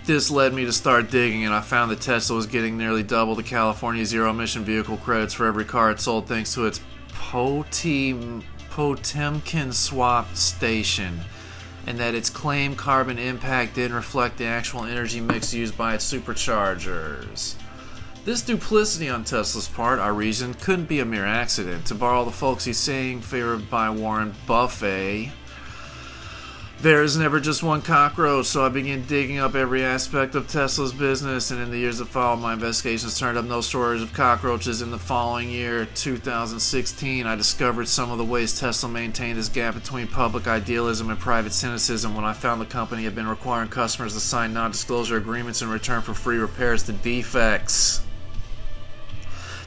This 0.06 0.30
led 0.30 0.54
me 0.54 0.66
to 0.66 0.74
start 0.74 1.10
digging, 1.10 1.46
and 1.46 1.54
I 1.54 1.62
found 1.62 1.90
that 1.92 2.02
Tesla 2.02 2.36
was 2.36 2.46
getting 2.46 2.78
nearly 2.78 3.04
double 3.04 3.36
the 3.36 3.44
California 3.44 4.06
zero-emission 4.06 4.66
vehicle 4.66 4.98
credits 4.98 5.34
for 5.34 5.46
every 5.46 5.64
car 5.64 5.92
it 5.92 6.02
sold, 6.02 6.28
thanks 6.28 6.54
to 6.56 6.66
its 6.66 6.82
Potem- 7.14 8.44
Potemkin 8.70 9.72
swap 9.72 10.36
station 10.36 11.22
and 11.86 11.98
that 11.98 12.16
its 12.16 12.30
claimed 12.30 12.78
carbon 12.78 13.20
impact 13.20 13.75
didn't 13.75 13.96
reflect 13.96 14.38
the 14.38 14.46
actual 14.46 14.86
energy 14.86 15.20
mix 15.20 15.54
used 15.54 15.78
by 15.78 15.96
its 15.96 16.12
superchargers. 16.12 17.56
This 18.25 18.42
duplicity 18.42 19.10
on 19.10 19.25
Tesla's 19.25 19.68
part, 19.68 20.00
I 20.00 20.08
reasoned, 20.08 20.60
couldn't 20.62 20.86
be 20.86 21.02
a 21.02 21.06
mere 21.06 21.25
accident. 21.25 21.86
To 21.88 21.96
borrow 21.96 22.24
the 22.24 22.32
folksy 22.32 22.72
saying 22.72 23.22
favored 23.22 23.70
by 23.70 23.90
Warren 23.90 24.34
Buffett, 24.48 25.30
there 26.84 27.02
is 27.02 27.16
never 27.16 27.40
just 27.40 27.63
one 27.63 27.82
cockroach, 27.82 28.46
so 28.46 28.66
I 28.66 28.68
began 28.68 29.06
digging 29.06 29.40
up 29.40 29.56
every 29.56 29.86
aspect 29.86 30.36
of 30.36 30.50
Tesla's 30.50 30.92
business, 30.92 31.50
and 31.50 31.62
in 31.62 31.72
the 31.72 31.78
years 31.78 32.00
that 32.00 32.10
followed, 32.10 32.42
my 32.42 32.52
investigations 32.52 33.18
turned 33.18 33.38
up 33.38 33.46
no 33.46 33.62
shortage 33.62 34.02
of 34.02 34.12
cockroaches. 34.12 34.82
In 34.82 34.92
the 34.92 35.00
following 35.00 35.50
year, 35.50 35.88
2016, 35.96 37.25
I 37.25 37.36
discovered 37.36 37.88
some 37.88 38.12
of 38.12 38.18
the 38.18 38.25
ways 38.25 38.60
Tesla 38.60 38.90
maintained 38.90 39.38
this 39.38 39.48
gap 39.48 39.75
between 39.75 40.08
public 40.08 40.46
idealism 40.46 41.10
and 41.10 41.18
private 41.18 41.54
cynicism 41.54 42.16
when 42.16 42.25
I 42.25 42.34
found 42.34 42.60
the 42.60 42.66
company 42.66 43.06
had 43.06 43.16
been 43.16 43.30
requiring 43.30 43.70
customers 43.70 44.13
to 44.16 44.20
sign 44.20 44.54
non 44.54 44.72
disclosure 44.72 45.16
agreements 45.16 45.62
in 45.62 45.70
return 45.70 46.02
for 46.02 46.13
free 46.13 46.38
repairs 46.38 46.84
to 46.84 46.92
defects. 46.92 48.02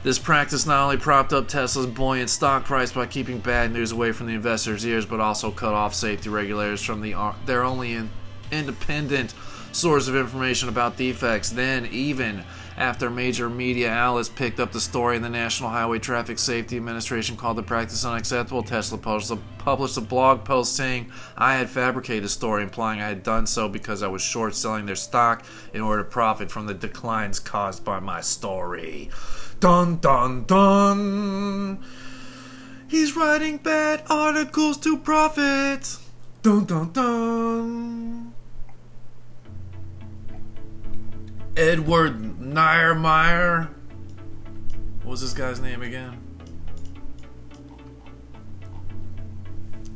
This 0.07 0.19
practice 0.19 0.65
not 0.65 0.83
only 0.83 0.95
propped 0.95 1.33
up 1.33 1.49
Tesla's 1.49 1.85
buoyant 1.85 2.29
stock 2.29 2.63
price 2.63 2.93
by 2.93 3.07
keeping 3.07 3.39
bad 3.39 3.73
news 3.73 3.91
away 3.91 4.13
from 4.13 4.27
the 4.27 4.35
investors' 4.35 4.85
ears, 4.85 5.05
but 5.05 5.19
also 5.19 5.51
cut 5.51 5.73
off 5.73 5.93
safety 5.93 6.29
regulators 6.29 6.81
from 6.81 7.01
the, 7.01 7.13
uh, 7.13 7.33
their 7.45 7.61
only 7.65 7.91
in, 7.91 8.09
independent 8.49 9.33
source 9.73 10.07
of 10.07 10.15
information 10.15 10.69
about 10.69 10.95
defects. 10.95 11.49
Then, 11.49 11.87
even 11.87 12.45
after 12.77 13.09
major 13.09 13.49
media 13.49 13.91
outlets 13.91 14.29
picked 14.29 14.61
up 14.61 14.71
the 14.71 14.79
story 14.79 15.17
and 15.17 15.25
the 15.25 15.29
National 15.29 15.71
Highway 15.71 15.99
Traffic 15.99 16.39
Safety 16.39 16.77
Administration 16.77 17.35
called 17.35 17.57
the 17.57 17.63
practice 17.63 18.05
unacceptable, 18.05 18.63
Tesla 18.63 18.97
published 18.97 19.97
a 19.97 20.01
blog 20.01 20.45
post 20.45 20.73
saying 20.73 21.11
I 21.35 21.55
had 21.55 21.69
fabricated 21.69 22.23
a 22.23 22.29
story 22.29 22.63
implying 22.63 23.01
I 23.01 23.09
had 23.09 23.23
done 23.23 23.45
so 23.45 23.67
because 23.67 24.01
I 24.03 24.07
was 24.07 24.21
short 24.21 24.55
selling 24.55 24.85
their 24.85 24.95
stock 24.95 25.43
in 25.73 25.81
order 25.81 26.03
to 26.03 26.09
profit 26.09 26.49
from 26.49 26.65
the 26.65 26.73
declines 26.73 27.41
caused 27.41 27.83
by 27.83 27.99
my 27.99 28.21
story. 28.21 29.09
Dun 29.59 29.97
dun 29.97 30.43
dun. 30.45 31.79
He's 32.87 33.15
writing 33.15 33.57
bad 33.57 34.03
articles 34.09 34.77
to 34.79 34.97
profit. 34.97 35.97
Dun 36.43 36.65
dun 36.65 36.91
dun. 36.91 38.33
Edward 41.57 42.39
Niedermeyer. 42.39 43.69
What 45.01 45.11
was 45.11 45.21
this 45.21 45.33
guy's 45.33 45.59
name 45.59 45.81
again? 45.81 46.21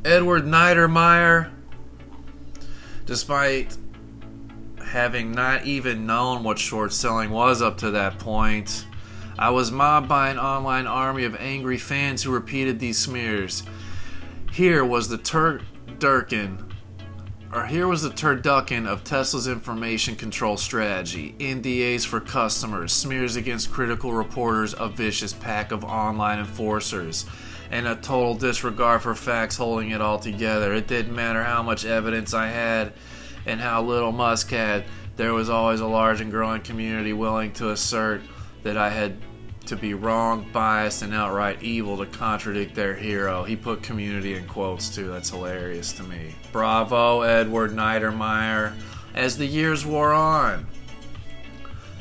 Edward 0.03 0.46
Niedermeyer. 0.46 1.51
Despite 3.06 3.77
having 4.84 5.32
not 5.32 5.65
even 5.65 6.08
known 6.08 6.44
what 6.44 6.58
short 6.58 6.91
selling 6.94 7.30
was 7.30 7.62
up 7.62 7.77
to 7.77 7.91
that 7.91 8.18
point. 8.18 8.86
I 9.42 9.50
was 9.50 9.72
mobbed 9.72 10.08
by 10.08 10.30
an 10.30 10.38
online 10.38 10.86
army 10.86 11.24
of 11.24 11.36
angry 11.36 11.80
fans 11.80 12.22
who 12.22 12.32
repeated 12.32 12.78
these 12.78 13.00
smears. 13.00 13.64
Here 14.52 14.86
was 14.86 15.10
the 15.10 15.18
Turk 15.18 15.64
Durkin, 15.98 16.72
or 17.52 17.66
here 17.66 17.88
was 17.88 18.04
the 18.04 18.12
turducken 18.12 18.86
of 18.86 19.04
Tesla's 19.04 19.48
information 19.48 20.16
control 20.16 20.58
strategy. 20.58 21.34
NDAs 21.40 22.06
for 22.06 22.20
customers, 22.20 22.94
smears 22.94 23.36
against 23.36 23.72
critical 23.72 24.14
reporters, 24.14 24.76
a 24.78 24.88
vicious 24.88 25.34
pack 25.34 25.72
of 25.72 25.84
online 25.84 26.38
enforcers, 26.38 27.26
and 27.72 27.88
a 27.88 27.96
total 27.96 28.36
disregard 28.36 29.02
for 29.02 29.16
facts 29.16 29.58
holding 29.58 29.90
it 29.90 30.02
all 30.02 30.20
together. 30.20 30.72
It 30.72 30.88
didn't 30.88 31.16
matter 31.16 31.44
how 31.44 31.64
much 31.64 31.84
evidence 31.84 32.36
I 32.36 32.50
had 32.50 32.94
and 33.48 33.60
how 33.60 33.82
little 33.82 34.12
Musk 34.12 34.52
had, 34.52 34.86
there 35.16 35.34
was 35.34 35.50
always 35.50 35.80
a 35.80 35.88
large 35.88 36.22
and 36.22 36.30
growing 36.30 36.62
community 36.62 37.12
willing 37.12 37.54
to 37.54 37.72
assert 37.72 38.22
that 38.62 38.78
I 38.78 38.92
had 38.92 39.18
to 39.65 39.75
be 39.75 39.94
wrong, 39.94 40.46
biased, 40.51 41.01
and 41.01 41.13
outright 41.13 41.62
evil 41.62 41.98
to 41.98 42.06
contradict 42.06 42.75
their 42.75 42.96
hero. 42.96 43.44
He 43.44 43.56
put 43.56 43.84
community 43.84 44.36
in 44.36 44.48
quotes 44.48 44.94
too. 44.94 45.10
That's 45.10 45.30
hilarious 45.30 45.94
to 45.94 46.03
me. 46.03 46.36
Bravo, 46.51 47.22
Edward 47.22 47.72
Niedermeyer. 47.72 48.74
As 49.13 49.38
the 49.38 49.46
years 49.46 49.86
wore 49.86 50.13
on, 50.13 50.65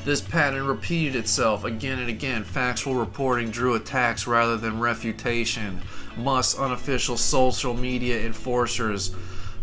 this 0.03 0.21
pattern 0.21 0.65
repeated 0.65 1.15
itself 1.15 1.63
again 1.63 1.99
and 1.99 2.09
again. 2.09 2.43
Factual 2.43 2.95
reporting 2.95 3.51
drew 3.51 3.75
attacks 3.75 4.25
rather 4.25 4.57
than 4.57 4.79
refutation. 4.79 5.81
Musk's 6.17 6.59
unofficial 6.59 7.17
social 7.17 7.73
media 7.73 8.25
enforcers 8.25 9.15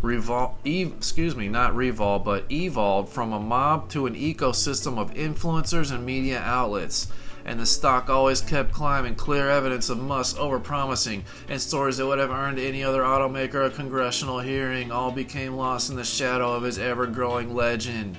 revol- 0.03 0.55
ev- 0.65 0.93
excuse 0.97 1.35
me, 1.35 1.49
not 1.49 1.75
revolved, 1.75 2.25
but 2.25 2.51
evolved 2.51 3.13
from 3.13 3.33
a 3.33 3.41
mob 3.41 3.89
to 3.91 4.07
an 4.07 4.15
ecosystem 4.15 4.99
of 4.99 5.13
influencers 5.15 5.93
and 5.93 6.07
media 6.07 6.41
outlets 6.41 7.09
and 7.49 7.59
the 7.59 7.65
stock 7.65 8.11
always 8.11 8.43
kept 8.43 8.73
climbing, 8.73 9.15
clear 9.15 9.49
evidence 9.49 9.89
of 9.89 9.99
Musk 9.99 10.37
overpromising, 10.37 11.23
and 11.49 11.59
stories 11.59 11.97
that 11.97 12.07
would 12.07 12.19
have 12.19 12.31
earned 12.31 12.59
any 12.59 12.85
other 12.85 13.01
automaker 13.01 13.65
a 13.65 13.71
congressional 13.71 14.41
hearing 14.41 14.93
all 14.93 15.11
became 15.11 15.57
lost 15.57 15.89
in 15.89 15.97
the 15.97 16.05
shadow 16.05 16.53
of 16.53 16.63
his 16.63 16.79
ever 16.79 17.07
growing 17.07 17.55
legend. 17.55 18.19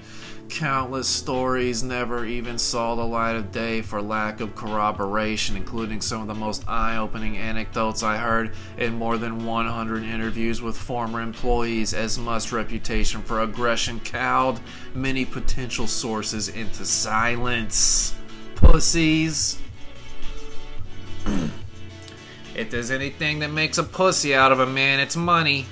Countless 0.49 1.07
stories 1.07 1.83
never 1.83 2.25
even 2.25 2.57
saw 2.57 2.95
the 2.95 3.05
light 3.05 3.35
of 3.35 3.51
day 3.51 3.83
for 3.83 4.01
lack 4.01 4.39
of 4.41 4.55
corroboration, 4.55 5.55
including 5.55 6.01
some 6.01 6.21
of 6.21 6.27
the 6.27 6.33
most 6.33 6.67
eye 6.67 6.97
opening 6.97 7.37
anecdotes 7.37 8.01
I 8.01 8.17
heard 8.17 8.55
in 8.79 8.95
more 8.95 9.19
than 9.19 9.45
100 9.45 10.03
interviews 10.03 10.59
with 10.59 10.75
former 10.75 11.21
employees, 11.21 11.93
as 11.93 12.17
Musk's 12.17 12.51
reputation 12.51 13.21
for 13.21 13.41
aggression 13.41 13.99
cowed 13.99 14.59
many 14.95 15.23
potential 15.23 15.85
sources 15.85 16.49
into 16.49 16.83
silence 16.83 18.15
pussies. 18.59 19.59
if 22.55 22.69
there's 22.69 22.91
anything 22.91 23.39
that 23.39 23.51
makes 23.51 23.77
a 23.77 23.83
pussy 23.83 24.35
out 24.35 24.51
of 24.51 24.59
a 24.59 24.65
man, 24.65 24.99
it's 24.99 25.15
money. 25.15 25.65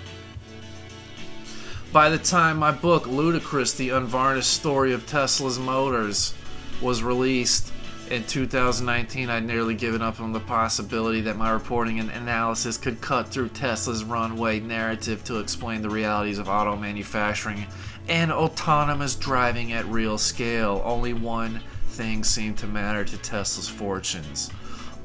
By 1.92 2.10
the 2.10 2.18
time 2.18 2.58
my 2.58 2.72
book, 2.72 3.08
Ludicrous 3.08 3.74
The 3.74 3.90
Unvarnished 3.90 4.52
Story 4.52 4.94
of 4.94 5.06
Tesla's 5.06 5.60
Motors, 5.60 6.34
was 6.82 7.04
released 7.04 7.74
in 8.10 8.24
2019, 8.24 9.30
I'd 9.30 9.44
nearly 9.44 9.76
given 9.76 10.02
up 10.02 10.22
on 10.22 10.32
the 10.32 10.40
possibility 10.40 11.20
that 11.22 11.36
my 11.36 11.50
reporting 11.50 12.00
and 12.00 12.10
analysis 12.10 12.78
could 12.78 13.02
cut 13.02 13.28
through 13.28 13.50
Tesla's 13.50 14.06
runway 14.06 14.62
narrative 14.62 15.26
to 15.26 15.40
explain 15.40 15.82
the 15.82 15.90
realities 15.90 16.40
of 16.40 16.48
auto 16.48 16.78
manufacturing 16.78 17.66
and 18.08 18.32
autonomous 18.32 19.16
driving 19.16 19.74
at 19.74 19.86
real 19.88 20.18
scale. 20.18 20.82
Only 20.86 21.12
one 21.12 21.62
things 21.98 22.30
seemed 22.30 22.60
to 22.60 22.68
matter 22.68 23.04
to 23.04 23.18
Tesla's 23.18 23.68
fortunes 23.68 24.52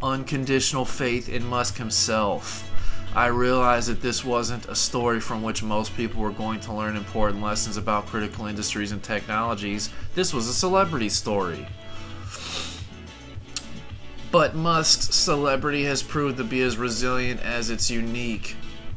unconditional 0.02 0.85
faith 0.85 1.28
in 1.28 1.46
Musk 1.46 1.76
himself. 1.76 2.68
I 3.14 3.26
realized 3.26 3.88
that 3.88 4.02
this 4.02 4.24
wasn't 4.24 4.66
a 4.66 4.74
story 4.74 5.20
from 5.20 5.42
which 5.42 5.62
most 5.62 5.96
people 5.96 6.20
were 6.22 6.33
going 6.33 6.61
to 6.61 6.72
learn 6.72 6.96
important 6.96 7.42
lessons 7.42 7.76
about 7.76 8.07
critical 8.07 8.46
industries 8.46 8.90
and 8.90 9.02
technologies. 9.02 9.90
This 10.14 10.35
was 10.35 10.48
a 10.48 10.55
celebrity 10.55 11.09
story. 11.09 11.66
But 14.31 14.55
Musk's 14.55 15.14
celebrity 15.14 15.85
has 15.85 16.02
proved 16.02 16.38
to 16.38 16.44
be 16.44 16.62
as 16.62 16.78
resilient 16.78 17.40
as 17.42 17.68
it's 17.70 17.90
unique, 17.90 18.57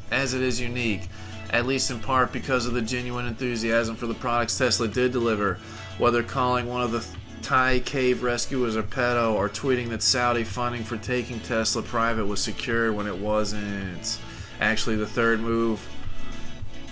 as 0.09 0.33
it 0.33 0.41
is 0.41 0.61
unique, 0.61 1.09
at 1.49 1.65
least 1.65 1.91
in 1.91 1.99
part 1.99 2.31
because 2.31 2.65
of 2.65 2.73
the 2.73 2.81
genuine 2.81 3.27
enthusiasm 3.27 3.95
for 3.95 4.07
the 4.07 4.13
products 4.13 4.57
Tesla 4.57 4.87
did 4.87 5.11
deliver. 5.11 5.59
Whether 5.97 6.23
calling 6.23 6.67
one 6.67 6.81
of 6.81 6.91
the 6.91 7.05
Thai 7.45 7.81
cave 7.81 8.23
rescuers 8.23 8.75
or 8.75 8.81
pedo 8.81 9.35
or 9.35 9.47
tweeting 9.47 9.89
that 9.89 10.01
Saudi 10.01 10.43
funding 10.43 10.83
for 10.83 10.97
taking 10.97 11.39
Tesla 11.41 11.83
private 11.83 12.25
was 12.25 12.41
secured 12.41 12.95
when 12.95 13.05
it 13.05 13.19
wasn't. 13.19 14.17
Actually, 14.59 14.95
the 14.95 15.05
third 15.05 15.39
move, 15.39 15.87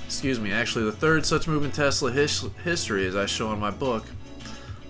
excuse 0.05 0.39
me, 0.39 0.51
actually, 0.51 0.85
the 0.85 0.91
third 0.91 1.25
such 1.25 1.47
move 1.47 1.65
in 1.65 1.71
Tesla 1.71 2.11
his- 2.11 2.45
history, 2.63 3.07
as 3.07 3.15
I 3.15 3.25
show 3.25 3.51
in 3.51 3.59
my 3.59 3.71
book, 3.71 4.05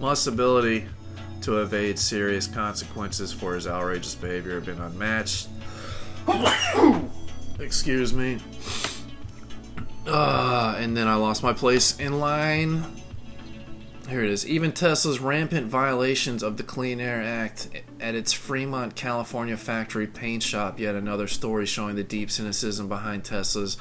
Musk's 0.02 0.28
ability 0.28 0.86
to 1.44 1.62
evade 1.62 1.98
serious 1.98 2.46
consequences 2.46 3.32
for 3.32 3.56
his 3.56 3.66
outrageous 3.66 4.16
behavior 4.16 4.56
have 4.56 4.66
been 4.66 4.82
unmatched. 4.82 5.48
excuse 7.62 8.14
me. 8.14 8.38
Uh, 10.06 10.76
and 10.78 10.98
then 10.98 11.08
I 11.08 11.16
lost 11.16 11.42
my 11.42 11.54
place 11.54 11.98
in 12.02 12.20
line 12.20 12.84
here 14.14 14.24
it 14.24 14.30
is. 14.30 14.48
Even 14.48 14.72
Tesla's 14.72 15.20
rampant 15.20 15.68
violations 15.68 16.44
of 16.44 16.58
the 16.58 16.64
Clean 16.64 17.00
Air 17.02 17.22
Act 17.22 17.68
at 18.00 18.14
its 18.14 18.32
Fremont, 18.32 18.96
California 18.96 19.58
factory 19.58 20.06
paint 20.06 20.44
shop, 20.44 20.80
yet 20.80 20.94
another 20.94 21.28
story 21.28 21.66
showing 21.66 21.96
the 21.96 22.04
deep 22.04 22.30
cynicism 22.30 22.88
behind 22.88 23.26
Tesla's 23.26 23.78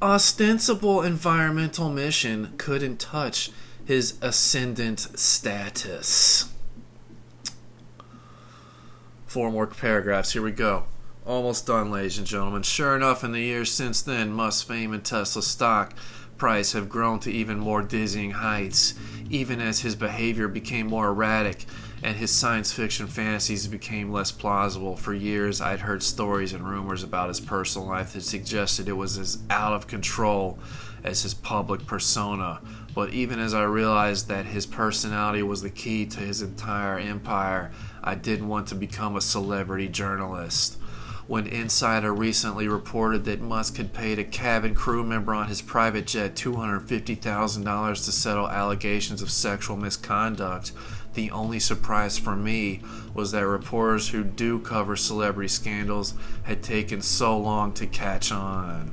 ostensible 0.00 1.02
environmental 1.02 1.90
mission, 1.90 2.54
couldn't 2.58 3.00
touch 3.00 3.50
his 3.84 4.16
ascendant 4.22 5.00
status. 5.00 6.52
Four 9.26 9.50
more 9.50 9.66
paragraphs. 9.66 10.32
Here 10.32 10.42
we 10.42 10.52
go. 10.52 10.84
Almost 11.26 11.66
done, 11.66 11.90
ladies 11.90 12.18
and 12.18 12.26
gentlemen. 12.26 12.62
Sure 12.62 12.94
enough, 12.94 13.24
in 13.24 13.32
the 13.32 13.40
years 13.40 13.72
since 13.72 14.00
then, 14.00 14.30
Musk's 14.30 14.62
fame 14.62 14.92
and 14.92 15.04
Tesla 15.04 15.42
stock 15.42 15.92
price 16.38 16.72
have 16.72 16.88
grown 16.88 17.20
to 17.20 17.30
even 17.30 17.58
more 17.58 17.82
dizzying 17.82 18.32
heights, 18.32 18.94
even 19.30 19.60
as 19.60 19.80
his 19.80 19.96
behavior 19.96 20.48
became 20.48 20.86
more 20.86 21.08
erratic 21.08 21.66
and 22.02 22.16
his 22.16 22.30
science 22.30 22.72
fiction 22.72 23.06
fantasies 23.06 23.66
became 23.66 24.12
less 24.12 24.30
plausible. 24.30 24.96
For 24.96 25.14
years, 25.14 25.60
I'd 25.60 25.80
heard 25.80 26.02
stories 26.02 26.52
and 26.52 26.68
rumors 26.68 27.02
about 27.02 27.28
his 27.28 27.40
personal 27.40 27.88
life 27.88 28.12
that 28.12 28.22
suggested 28.22 28.88
it 28.88 28.92
was 28.92 29.18
as 29.18 29.38
out 29.50 29.72
of 29.72 29.86
control 29.86 30.58
as 31.02 31.22
his 31.22 31.34
public 31.34 31.86
persona. 31.86 32.60
But 32.94 33.12
even 33.12 33.38
as 33.38 33.54
I 33.54 33.64
realized 33.64 34.28
that 34.28 34.46
his 34.46 34.66
personality 34.66 35.42
was 35.42 35.62
the 35.62 35.70
key 35.70 36.06
to 36.06 36.20
his 36.20 36.42
entire 36.42 36.98
empire, 36.98 37.72
I 38.02 38.14
didn't 38.14 38.48
want 38.48 38.68
to 38.68 38.74
become 38.74 39.16
a 39.16 39.20
celebrity 39.20 39.88
journalist 39.88 40.78
when 41.26 41.46
Insider 41.46 42.14
recently 42.14 42.68
reported 42.68 43.24
that 43.24 43.40
Musk 43.40 43.78
had 43.78 43.92
paid 43.92 44.18
a 44.18 44.24
cabin 44.24 44.74
crew 44.74 45.02
member 45.02 45.34
on 45.34 45.48
his 45.48 45.60
private 45.60 46.06
jet 46.06 46.34
$250,000 46.34 48.04
to 48.04 48.12
settle 48.12 48.48
allegations 48.48 49.22
of 49.22 49.30
sexual 49.30 49.76
misconduct. 49.76 50.72
The 51.14 51.30
only 51.30 51.58
surprise 51.58 52.18
for 52.18 52.36
me 52.36 52.82
was 53.14 53.32
that 53.32 53.46
reporters 53.46 54.10
who 54.10 54.22
do 54.22 54.60
cover 54.60 54.96
celebrity 54.96 55.48
scandals 55.48 56.14
had 56.44 56.62
taken 56.62 57.02
so 57.02 57.36
long 57.36 57.72
to 57.74 57.86
catch 57.86 58.30
on. 58.30 58.92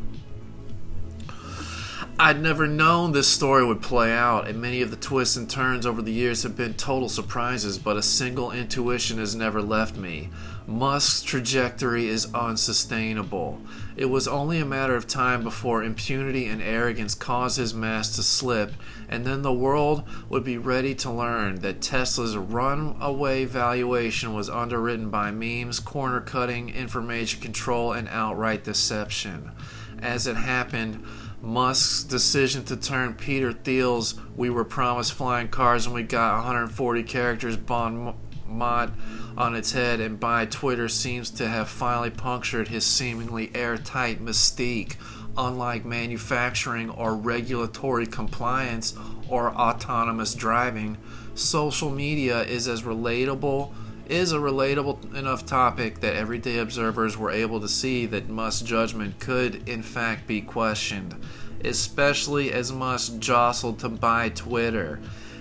I'd 2.19 2.41
never 2.41 2.67
known 2.67 3.11
this 3.11 3.27
story 3.27 3.65
would 3.65 3.81
play 3.81 4.13
out, 4.13 4.47
and 4.47 4.61
many 4.61 4.81
of 4.81 4.91
the 4.91 4.95
twists 4.95 5.35
and 5.35 5.49
turns 5.49 5.85
over 5.85 6.01
the 6.01 6.11
years 6.11 6.43
have 6.43 6.55
been 6.55 6.75
total 6.75 7.09
surprises, 7.09 7.79
but 7.79 7.97
a 7.97 8.03
single 8.03 8.51
intuition 8.51 9.17
has 9.17 9.35
never 9.35 9.61
left 9.61 9.97
me. 9.97 10.29
Musk's 10.65 11.21
trajectory 11.21 12.07
is 12.07 12.33
unsustainable. 12.33 13.59
It 13.97 14.05
was 14.05 14.27
only 14.27 14.59
a 14.59 14.65
matter 14.65 14.95
of 14.95 15.07
time 15.07 15.43
before 15.43 15.83
impunity 15.83 16.45
and 16.45 16.61
arrogance 16.61 17.15
caused 17.15 17.57
his 17.57 17.73
mask 17.73 18.15
to 18.15 18.23
slip, 18.23 18.71
and 19.09 19.25
then 19.25 19.41
the 19.41 19.51
world 19.51 20.03
would 20.29 20.43
be 20.45 20.57
ready 20.57 20.95
to 20.95 21.11
learn 21.11 21.55
that 21.61 21.81
Tesla's 21.81 22.37
runaway 22.37 23.43
valuation 23.43 24.33
was 24.33 24.49
underwritten 24.49 25.09
by 25.09 25.31
memes, 25.31 25.81
corner 25.81 26.21
cutting, 26.21 26.69
information 26.69 27.41
control, 27.41 27.91
and 27.91 28.07
outright 28.07 28.63
deception. 28.63 29.51
As 29.99 30.27
it 30.27 30.37
happened, 30.37 31.03
Musk's 31.41 32.03
decision 32.03 32.63
to 32.63 32.77
turn 32.77 33.15
Peter 33.15 33.51
Thiel's 33.51 34.15
"We 34.35 34.49
were 34.49 34.63
promised 34.63 35.13
flying 35.13 35.49
cars 35.49 35.85
and 35.85 35.93
we 35.93 36.03
got 36.03 36.37
140 36.37 37.03
characters" 37.03 37.57
Bond 37.57 38.15
mod 38.53 38.93
on 39.37 39.55
its 39.55 39.71
head 39.71 39.99
and 39.99 40.19
by 40.19 40.45
Twitter 40.45 40.87
seems 40.87 41.29
to 41.31 41.47
have 41.47 41.67
finally 41.67 42.09
punctured 42.09 42.67
his 42.67 42.85
seemingly 42.85 43.51
airtight 43.55 44.23
mystique. 44.23 44.95
Unlike 45.35 45.85
manufacturing 45.85 46.91
or 46.91 47.15
regulatory 47.15 48.05
compliance 48.05 48.93
or 49.27 49.53
autonomous 49.55 50.35
driving, 50.35 50.97
social 51.33 51.89
media 51.89 52.43
is 52.43 52.67
as 52.67 52.83
relatable 52.83 53.73
is 54.07 54.33
a 54.33 54.37
relatable 54.37 55.15
enough 55.15 55.45
topic 55.45 56.01
that 56.01 56.15
everyday 56.15 56.59
observers 56.59 57.17
were 57.17 57.31
able 57.31 57.59
to 57.61 57.67
see 57.67 58.05
that 58.05 58.29
Musk's 58.29 58.67
judgment 58.67 59.19
could 59.19 59.67
in 59.67 59.81
fact 59.81 60.27
be 60.27 60.41
questioned, 60.41 61.15
especially 61.63 62.51
as 62.51 62.71
Musk 62.71 63.17
jostled 63.19 63.79
to 63.79 63.89
buy 63.89 64.29
Twitter 64.29 64.99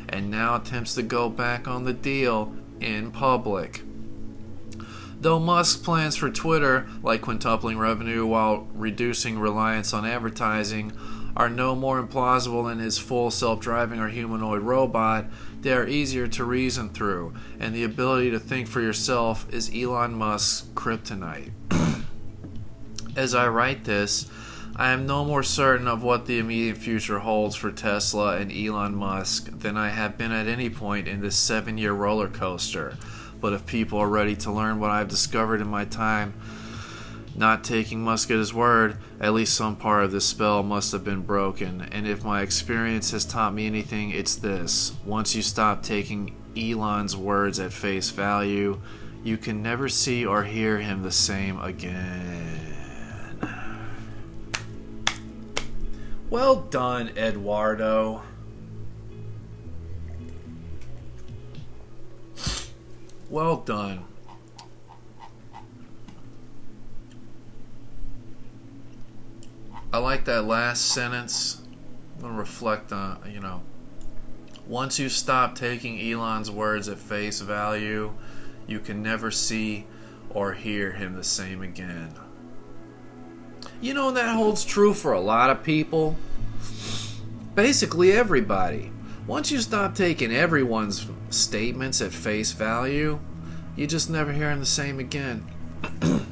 and 0.09 0.31
now 0.31 0.57
attempts 0.57 0.95
to 0.95 1.03
go 1.03 1.29
back 1.29 1.67
on 1.67 1.85
the 1.85 1.93
deal 1.93 2.55
in 2.83 3.11
public. 3.11 3.83
Though 5.21 5.39
Musk's 5.39 5.81
plans 5.81 6.17
for 6.17 6.31
Twitter, 6.31 6.89
like 7.03 7.21
quintupling 7.23 7.79
revenue 7.79 8.27
while 8.27 8.67
reducing 8.75 9.39
reliance 9.39 9.95
on 9.95 10.05
advertising, 10.05 10.93
are 11.37 11.49
no 11.49 11.75
more 11.75 12.03
implausible 12.03 12.67
than 12.67 12.79
his 12.79 12.99
full 12.99 13.31
self 13.31 13.61
driving 13.61 14.01
or 14.01 14.09
humanoid 14.09 14.63
robot, 14.63 15.27
they 15.61 15.73
are 15.73 15.87
easier 15.87 16.27
to 16.27 16.45
reason 16.45 16.89
through, 16.89 17.35
and 17.61 17.75
the 17.75 17.85
ability 17.85 18.31
to 18.33 18.41
think 18.41 18.67
for 18.67 18.81
yourself 18.81 19.47
is 19.53 19.71
Elon 19.75 20.15
Musk's 20.15 20.69
kryptonite. 20.75 21.53
As 23.17 23.35
I 23.35 23.47
write 23.47 23.85
this, 23.85 24.29
I 24.75 24.93
am 24.93 25.07
no 25.07 25.23
more 25.23 25.43
certain 25.43 25.87
of 25.87 26.03
what 26.03 26.25
the 26.25 26.39
immediate 26.39 26.79
future 26.79 27.19
holds 27.19 27.55
for 27.55 27.71
Tesla 27.71 28.39
and 28.39 28.51
Elon 28.51 28.95
Musk 28.95 29.51
than 29.59 29.77
I 29.77 29.91
have 29.91 30.17
been 30.17 30.33
at 30.33 30.47
any 30.47 30.71
point 30.71 31.07
in 31.07 31.21
this 31.21 31.37
seven 31.37 31.77
year 31.77 31.93
roller 31.93 32.29
coaster. 32.29 32.97
But 33.39 33.53
if 33.53 33.67
people 33.67 33.99
are 33.99 34.09
ready 34.09 34.35
to 34.37 34.51
learn 34.51 34.81
what 34.81 34.91
I've 34.91 35.09
discovered 35.09 35.61
in 35.61 35.69
my 35.69 35.85
time, 35.85 36.33
not 37.37 37.65
taking 37.65 38.03
Musk 38.03 38.31
at 38.31 38.39
his 38.39 38.55
word, 38.55 38.97
at 39.21 39.35
least 39.35 39.55
some 39.55 39.77
part 39.77 40.05
of 40.05 40.13
this 40.13 40.25
spell 40.25 40.63
must 40.63 40.93
have 40.93 41.05
been 41.05 41.23
broken. 41.23 41.83
And 41.93 42.07
if 42.07 42.25
my 42.25 42.41
experience 42.41 43.11
has 43.11 43.27
taught 43.27 43.55
me 43.55 43.67
anything, 43.67 44.11
it's 44.11 44.37
this. 44.37 44.95
Once 45.05 45.35
you 45.35 45.43
stop 45.43 45.83
taking 45.83 46.35
Elon's 46.57 47.17
words 47.17 47.61
at 47.61 47.75
face 47.75 48.09
value, 48.09 48.81
you 49.23 49.37
can 49.37 49.63
never 49.63 49.89
see 49.89 50.25
or 50.25 50.45
hear 50.45 50.79
him 50.79 51.03
the 51.03 51.13
same 51.13 51.61
again. 51.61 52.72
Well 56.33 56.63
done, 56.63 57.11
Eduardo. 57.15 58.23
Well 63.29 63.59
done. 63.59 64.05
I 69.93 69.99
like 69.99 70.25
that 70.25 70.47
last 70.47 70.87
sentence. 70.87 71.61
I'm 72.17 72.23
gonna 72.23 72.39
reflect 72.39 72.95
on, 72.95 73.19
you 73.31 73.41
know, 73.41 73.61
once 74.67 74.99
you 74.99 75.11
stop 75.11 75.55
taking 75.55 76.01
Elon's 76.01 76.51
words 76.51 76.89
at 76.89 76.97
face 76.97 77.43
value, 77.43 78.15
you 78.67 78.81
can 78.81 79.03
never 79.03 79.31
see 79.31 79.85
or 80.31 80.55
hear 80.55 80.93
him 80.93 81.15
the 81.15 81.25
same 81.25 81.61
again. 81.61 82.15
You 83.83 83.93
know, 83.95 84.13
that 84.13 84.37
holds 84.37 84.65
true 84.65 84.95
for 84.95 85.13
a 85.13 85.21
lot 85.21 85.51
of 85.51 85.65
people. 85.65 86.17
Basically, 87.57 88.13
everybody. 88.13 88.93
Once 89.27 89.51
you 89.51 89.59
stop 89.59 89.97
taking 89.97 90.33
everyone's 90.33 91.05
statements 91.31 92.01
at 92.01 92.13
face 92.13 92.53
value, 92.53 93.19
you 93.75 93.89
just 93.89 94.09
never 94.09 94.33
hear 94.33 94.51
them 94.51 94.61
the 94.61 94.67
same 94.67 95.01
again. 95.01 95.45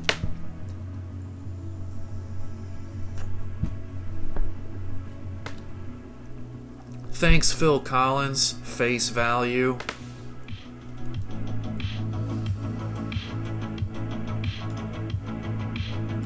Thanks, 7.11 7.53
Phil 7.53 7.81
Collins. 7.81 8.53
Face 8.63 9.09
value. 9.09 9.77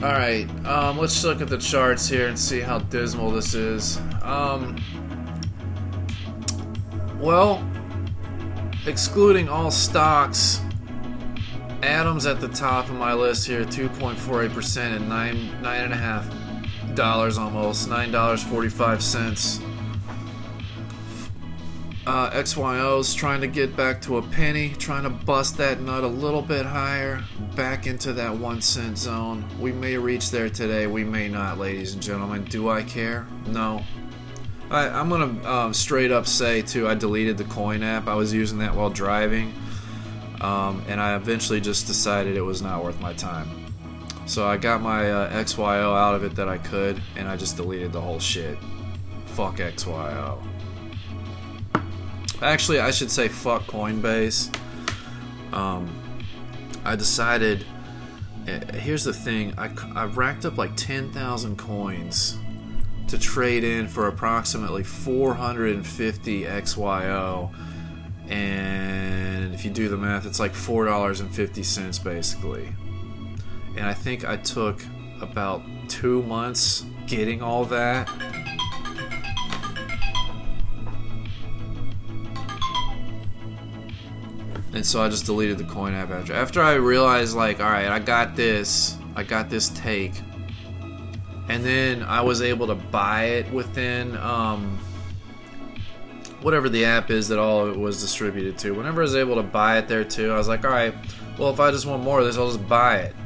Alright, 0.04 0.50
um, 0.66 0.98
let's 0.98 1.24
look 1.24 1.40
at 1.40 1.48
the 1.48 1.56
charts 1.56 2.06
here 2.06 2.28
and 2.28 2.38
see 2.38 2.60
how 2.60 2.78
dismal 2.78 3.30
this 3.30 3.54
is. 3.54 3.96
Um, 4.20 4.76
well, 7.18 7.66
excluding 8.86 9.48
all 9.48 9.70
stocks, 9.70 10.60
Atom's 11.80 12.26
at 12.26 12.38
the 12.38 12.48
top 12.48 12.90
of 12.90 12.96
my 12.96 13.14
list 13.14 13.46
here, 13.46 13.64
2.48% 13.64 14.96
and 14.96 15.08
nine 15.08 15.62
nine 15.62 15.84
and 15.84 15.94
a 15.94 15.96
half 15.96 16.30
dollars 16.94 17.38
almost, 17.38 17.88
nine 17.88 18.12
dollars 18.12 18.42
forty 18.42 18.68
five 18.68 19.02
cents. 19.02 19.58
Uh, 22.06 22.30
XYO's 22.32 23.14
trying 23.14 23.40
to 23.40 23.46
get 23.46 23.74
back 23.74 24.02
to 24.02 24.18
a 24.18 24.22
penny, 24.22 24.74
trying 24.78 25.04
to 25.04 25.10
bust 25.10 25.56
that 25.56 25.80
nut 25.80 26.04
a 26.04 26.08
little 26.08 26.42
bit 26.42 26.66
higher, 26.66 27.24
back 27.56 27.86
into 27.86 28.12
that 28.12 28.36
one 28.36 28.60
cent 28.60 28.98
zone. 28.98 29.48
We 29.58 29.72
may 29.72 29.96
reach 29.96 30.30
there 30.30 30.50
today, 30.50 30.86
we 30.86 31.02
may 31.02 31.28
not, 31.28 31.58
ladies 31.58 31.94
and 31.94 32.02
gentlemen. 32.02 32.44
Do 32.44 32.68
I 32.68 32.82
care? 32.82 33.26
No. 33.46 33.82
I, 34.70 35.00
am 35.00 35.08
gonna 35.08 35.48
um, 35.48 35.74
straight 35.74 36.10
up 36.10 36.26
say 36.26 36.60
too. 36.60 36.86
I 36.86 36.94
deleted 36.94 37.38
the 37.38 37.44
coin 37.44 37.82
app. 37.82 38.06
I 38.06 38.14
was 38.14 38.34
using 38.34 38.58
that 38.58 38.74
while 38.74 38.90
driving, 38.90 39.54
um, 40.42 40.84
and 40.88 41.00
I 41.00 41.16
eventually 41.16 41.60
just 41.60 41.86
decided 41.86 42.36
it 42.36 42.42
was 42.42 42.60
not 42.60 42.84
worth 42.84 43.00
my 43.00 43.14
time. 43.14 43.48
So 44.26 44.46
I 44.46 44.58
got 44.58 44.82
my 44.82 45.10
uh, 45.10 45.32
XYO 45.32 45.96
out 45.96 46.14
of 46.14 46.24
it 46.24 46.34
that 46.36 46.48
I 46.48 46.58
could, 46.58 47.00
and 47.16 47.28
I 47.28 47.36
just 47.36 47.56
deleted 47.56 47.92
the 47.92 48.00
whole 48.00 48.18
shit. 48.18 48.58
Fuck 49.26 49.56
XYO. 49.56 50.42
Actually, 52.42 52.80
I 52.80 52.90
should 52.90 53.10
say 53.10 53.28
fuck 53.28 53.62
Coinbase. 53.64 54.54
Um, 55.52 55.88
I 56.84 56.96
decided. 56.96 57.64
Eh, 58.46 58.76
here's 58.76 59.04
the 59.04 59.12
thing. 59.12 59.54
I, 59.56 59.70
I 59.94 60.04
racked 60.04 60.44
up 60.44 60.58
like 60.58 60.76
10,000 60.76 61.56
coins 61.56 62.38
to 63.08 63.18
trade 63.18 63.64
in 63.64 63.88
for 63.88 64.08
approximately 64.08 64.82
450 64.82 66.42
XYO. 66.44 67.54
And 68.28 69.54
if 69.54 69.64
you 69.64 69.70
do 69.70 69.88
the 69.88 69.96
math, 69.96 70.26
it's 70.26 70.40
like 70.40 70.52
$4.50 70.52 72.04
basically. 72.04 72.72
And 73.76 73.86
I 73.86 73.94
think 73.94 74.24
I 74.24 74.36
took 74.36 74.82
about 75.20 75.62
two 75.88 76.22
months 76.22 76.84
getting 77.06 77.42
all 77.42 77.64
that. 77.66 78.10
And 84.74 84.84
so 84.84 85.02
I 85.02 85.08
just 85.08 85.26
deleted 85.26 85.58
the 85.58 85.64
coin 85.64 85.94
app 85.94 86.10
after. 86.10 86.34
After 86.34 86.60
I 86.60 86.74
realized, 86.74 87.36
like, 87.36 87.60
all 87.60 87.70
right, 87.70 87.88
I 87.88 88.00
got 88.00 88.36
this. 88.36 88.98
I 89.16 89.22
got 89.22 89.48
this 89.48 89.68
take 89.70 90.12
and 91.48 91.64
then 91.64 92.02
I 92.02 92.22
was 92.22 92.42
able 92.42 92.66
to 92.68 92.74
buy 92.74 93.24
it 93.24 93.52
within 93.52 94.16
um, 94.16 94.78
whatever 96.40 96.68
the 96.68 96.84
app 96.86 97.10
is 97.10 97.28
that 97.28 97.38
all 97.38 97.66
of 97.66 97.76
it 97.76 97.78
was 97.78 98.00
distributed 98.00 98.58
to. 98.58 98.72
Whenever 98.72 99.02
I 99.02 99.04
was 99.04 99.14
able 99.14 99.36
to 99.36 99.42
buy 99.42 99.78
it 99.78 99.88
there 99.88 100.04
too, 100.04 100.32
I 100.32 100.38
was 100.38 100.48
like, 100.48 100.64
all 100.64 100.70
right, 100.70 100.94
well, 101.38 101.50
if 101.50 101.60
I 101.60 101.70
just 101.70 101.86
want 101.86 102.02
more 102.02 102.20
of 102.20 102.26
this, 102.26 102.38
I'll 102.38 102.48
just 102.48 102.66
buy 102.66 102.98
it. 102.98 103.16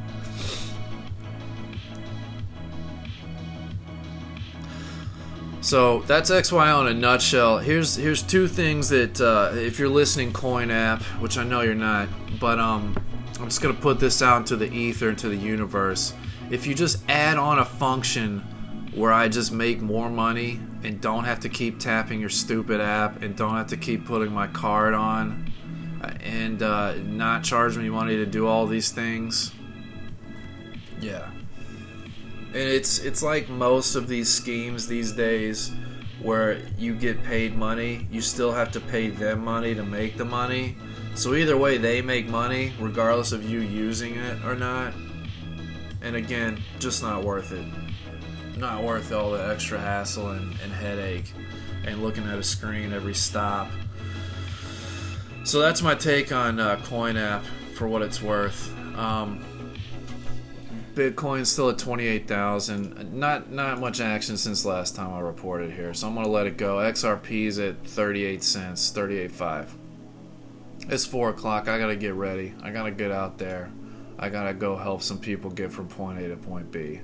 So 5.68 6.00
that's 6.07 6.31
XY 6.31 6.81
in 6.81 6.96
a 6.96 6.98
nutshell. 6.98 7.59
Here's 7.59 7.94
here's 7.94 8.22
two 8.22 8.48
things 8.48 8.88
that 8.88 9.20
uh, 9.20 9.54
if 9.54 9.78
you're 9.78 9.88
listening, 9.88 10.33
Coin 10.33 10.70
App, 10.70 11.02
which 11.20 11.37
I 11.37 11.44
know 11.44 11.61
you're 11.61 11.74
not, 11.74 12.09
but 12.40 12.59
um, 12.59 12.96
I'm 13.38 13.44
just 13.44 13.61
gonna 13.61 13.74
put 13.74 14.00
this 14.00 14.22
out 14.22 14.38
into 14.38 14.57
the 14.57 14.72
ether, 14.72 15.11
into 15.11 15.28
the 15.28 15.37
universe 15.37 16.14
if 16.50 16.66
you 16.66 16.74
just 16.74 16.98
add 17.11 17.37
on 17.37 17.59
a 17.59 17.64
function 17.64 18.40
where 18.94 19.12
I 19.12 19.28
just 19.28 19.52
make 19.52 19.81
more 19.81 20.09
money 20.09 20.61
and 20.83 21.00
don't 21.00 21.24
have 21.24 21.40
to 21.40 21.48
keep 21.48 21.78
tapping 21.78 22.20
your 22.20 22.31
stupid 22.31 22.81
app 22.81 23.22
and 23.22 23.37
don't 23.37 23.54
have 23.54 23.68
to 23.68 23.76
keep 23.76 24.07
putting 24.07 24.33
my 24.33 24.46
card 24.46 24.94
on 24.94 25.52
uh, 26.02 26.09
and 26.20 26.62
uh, 26.62 26.94
not 26.94 27.44
charge 27.44 27.76
me 27.76 27.90
money 27.90 28.16
to 28.16 28.26
do 28.26 28.46
all 28.46 28.66
these 28.66 28.90
things. 28.90 29.52
Yeah. 31.00 31.28
And 32.48 32.56
it's 32.56 32.98
it's 32.98 33.22
like 33.22 33.48
most 33.48 33.94
of 33.94 34.08
these 34.08 34.28
schemes 34.28 34.87
these 34.87 35.12
days 35.12 35.72
where 36.22 36.61
you 36.76 36.94
get 36.94 37.22
paid 37.22 37.54
money, 37.54 38.06
you 38.11 38.20
still 38.20 38.52
have 38.52 38.72
to 38.72 38.80
pay 38.80 39.08
them 39.08 39.44
money 39.44 39.74
to 39.74 39.84
make 39.84 40.16
the 40.16 40.24
money. 40.24 40.76
So 41.14 41.34
either 41.34 41.56
way 41.56 41.78
they 41.78 42.00
make 42.00 42.28
money 42.28 42.72
regardless 42.80 43.32
of 43.32 43.48
you 43.48 43.61
using 43.61 44.16
it 44.16 44.44
or 44.44 44.54
not. 44.54 44.94
And 46.00 46.16
again, 46.16 46.61
just 46.78 47.02
not 47.02 47.22
worth 47.22 47.52
it. 47.52 47.66
Not 48.56 48.82
worth 48.82 49.12
all 49.12 49.32
the 49.32 49.48
extra 49.48 49.78
hassle 49.78 50.30
and, 50.30 50.50
and 50.62 50.72
headache 50.72 51.32
and 51.84 52.02
looking 52.02 52.24
at 52.24 52.38
a 52.38 52.42
screen 52.42 52.92
every 52.92 53.14
stop. 53.14 53.70
So 55.44 55.61
that's 55.61 55.82
my 55.82 55.94
take 55.94 56.32
on 56.32 56.61
uh, 56.61 56.80
Coin 56.84 57.16
App 57.16 57.44
for 57.74 57.88
what 57.88 58.02
it's 58.02 58.20
worth. 58.20 58.74
Um, 58.96 59.44
Bitcoin's 60.98 61.48
still 61.48 61.70
at 61.70 61.78
28,000. 61.78 63.14
Not 63.14 63.52
not 63.52 63.78
much 63.78 64.00
action 64.00 64.37
since 64.37 64.64
last 64.64 64.96
time 64.96 65.12
I 65.12 65.20
reported 65.20 65.70
here, 65.70 65.94
so 65.94 66.08
I'm 66.08 66.14
gonna 66.16 66.28
let 66.28 66.48
it 66.48 66.56
go. 66.56 66.78
XRP's 66.78 67.61
at 67.61 67.87
38 67.87 68.42
cents, 68.42 68.90
38.5. 68.90 69.68
It's 70.88 71.06
four 71.06 71.30
o'clock. 71.30 71.68
I 71.68 71.78
gotta 71.78 71.94
get 71.94 72.14
ready. 72.14 72.52
I 72.64 72.70
gotta 72.70 72.90
get 72.90 73.12
out 73.12 73.38
there. 73.38 73.70
I 74.18 74.28
gotta 74.28 74.52
go 74.52 74.76
help 74.76 75.02
some 75.02 75.18
people 75.18 75.50
get 75.52 75.70
from 75.70 75.87
point 75.87 76.18
A 76.18 76.26
to 76.28 76.37
point 76.37 76.72
B. 76.72 77.00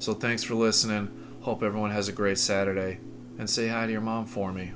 So 0.00 0.12
thanks 0.12 0.42
for 0.42 0.56
listening. 0.56 1.38
Hope 1.42 1.62
everyone 1.62 1.92
has 1.92 2.08
a 2.08 2.12
great 2.12 2.38
Saturday, 2.38 2.98
and 3.38 3.48
say 3.48 3.68
hi 3.68 3.86
to 3.86 3.92
your 3.92 4.00
mom 4.00 4.26
for 4.26 4.52
me. 4.52 4.72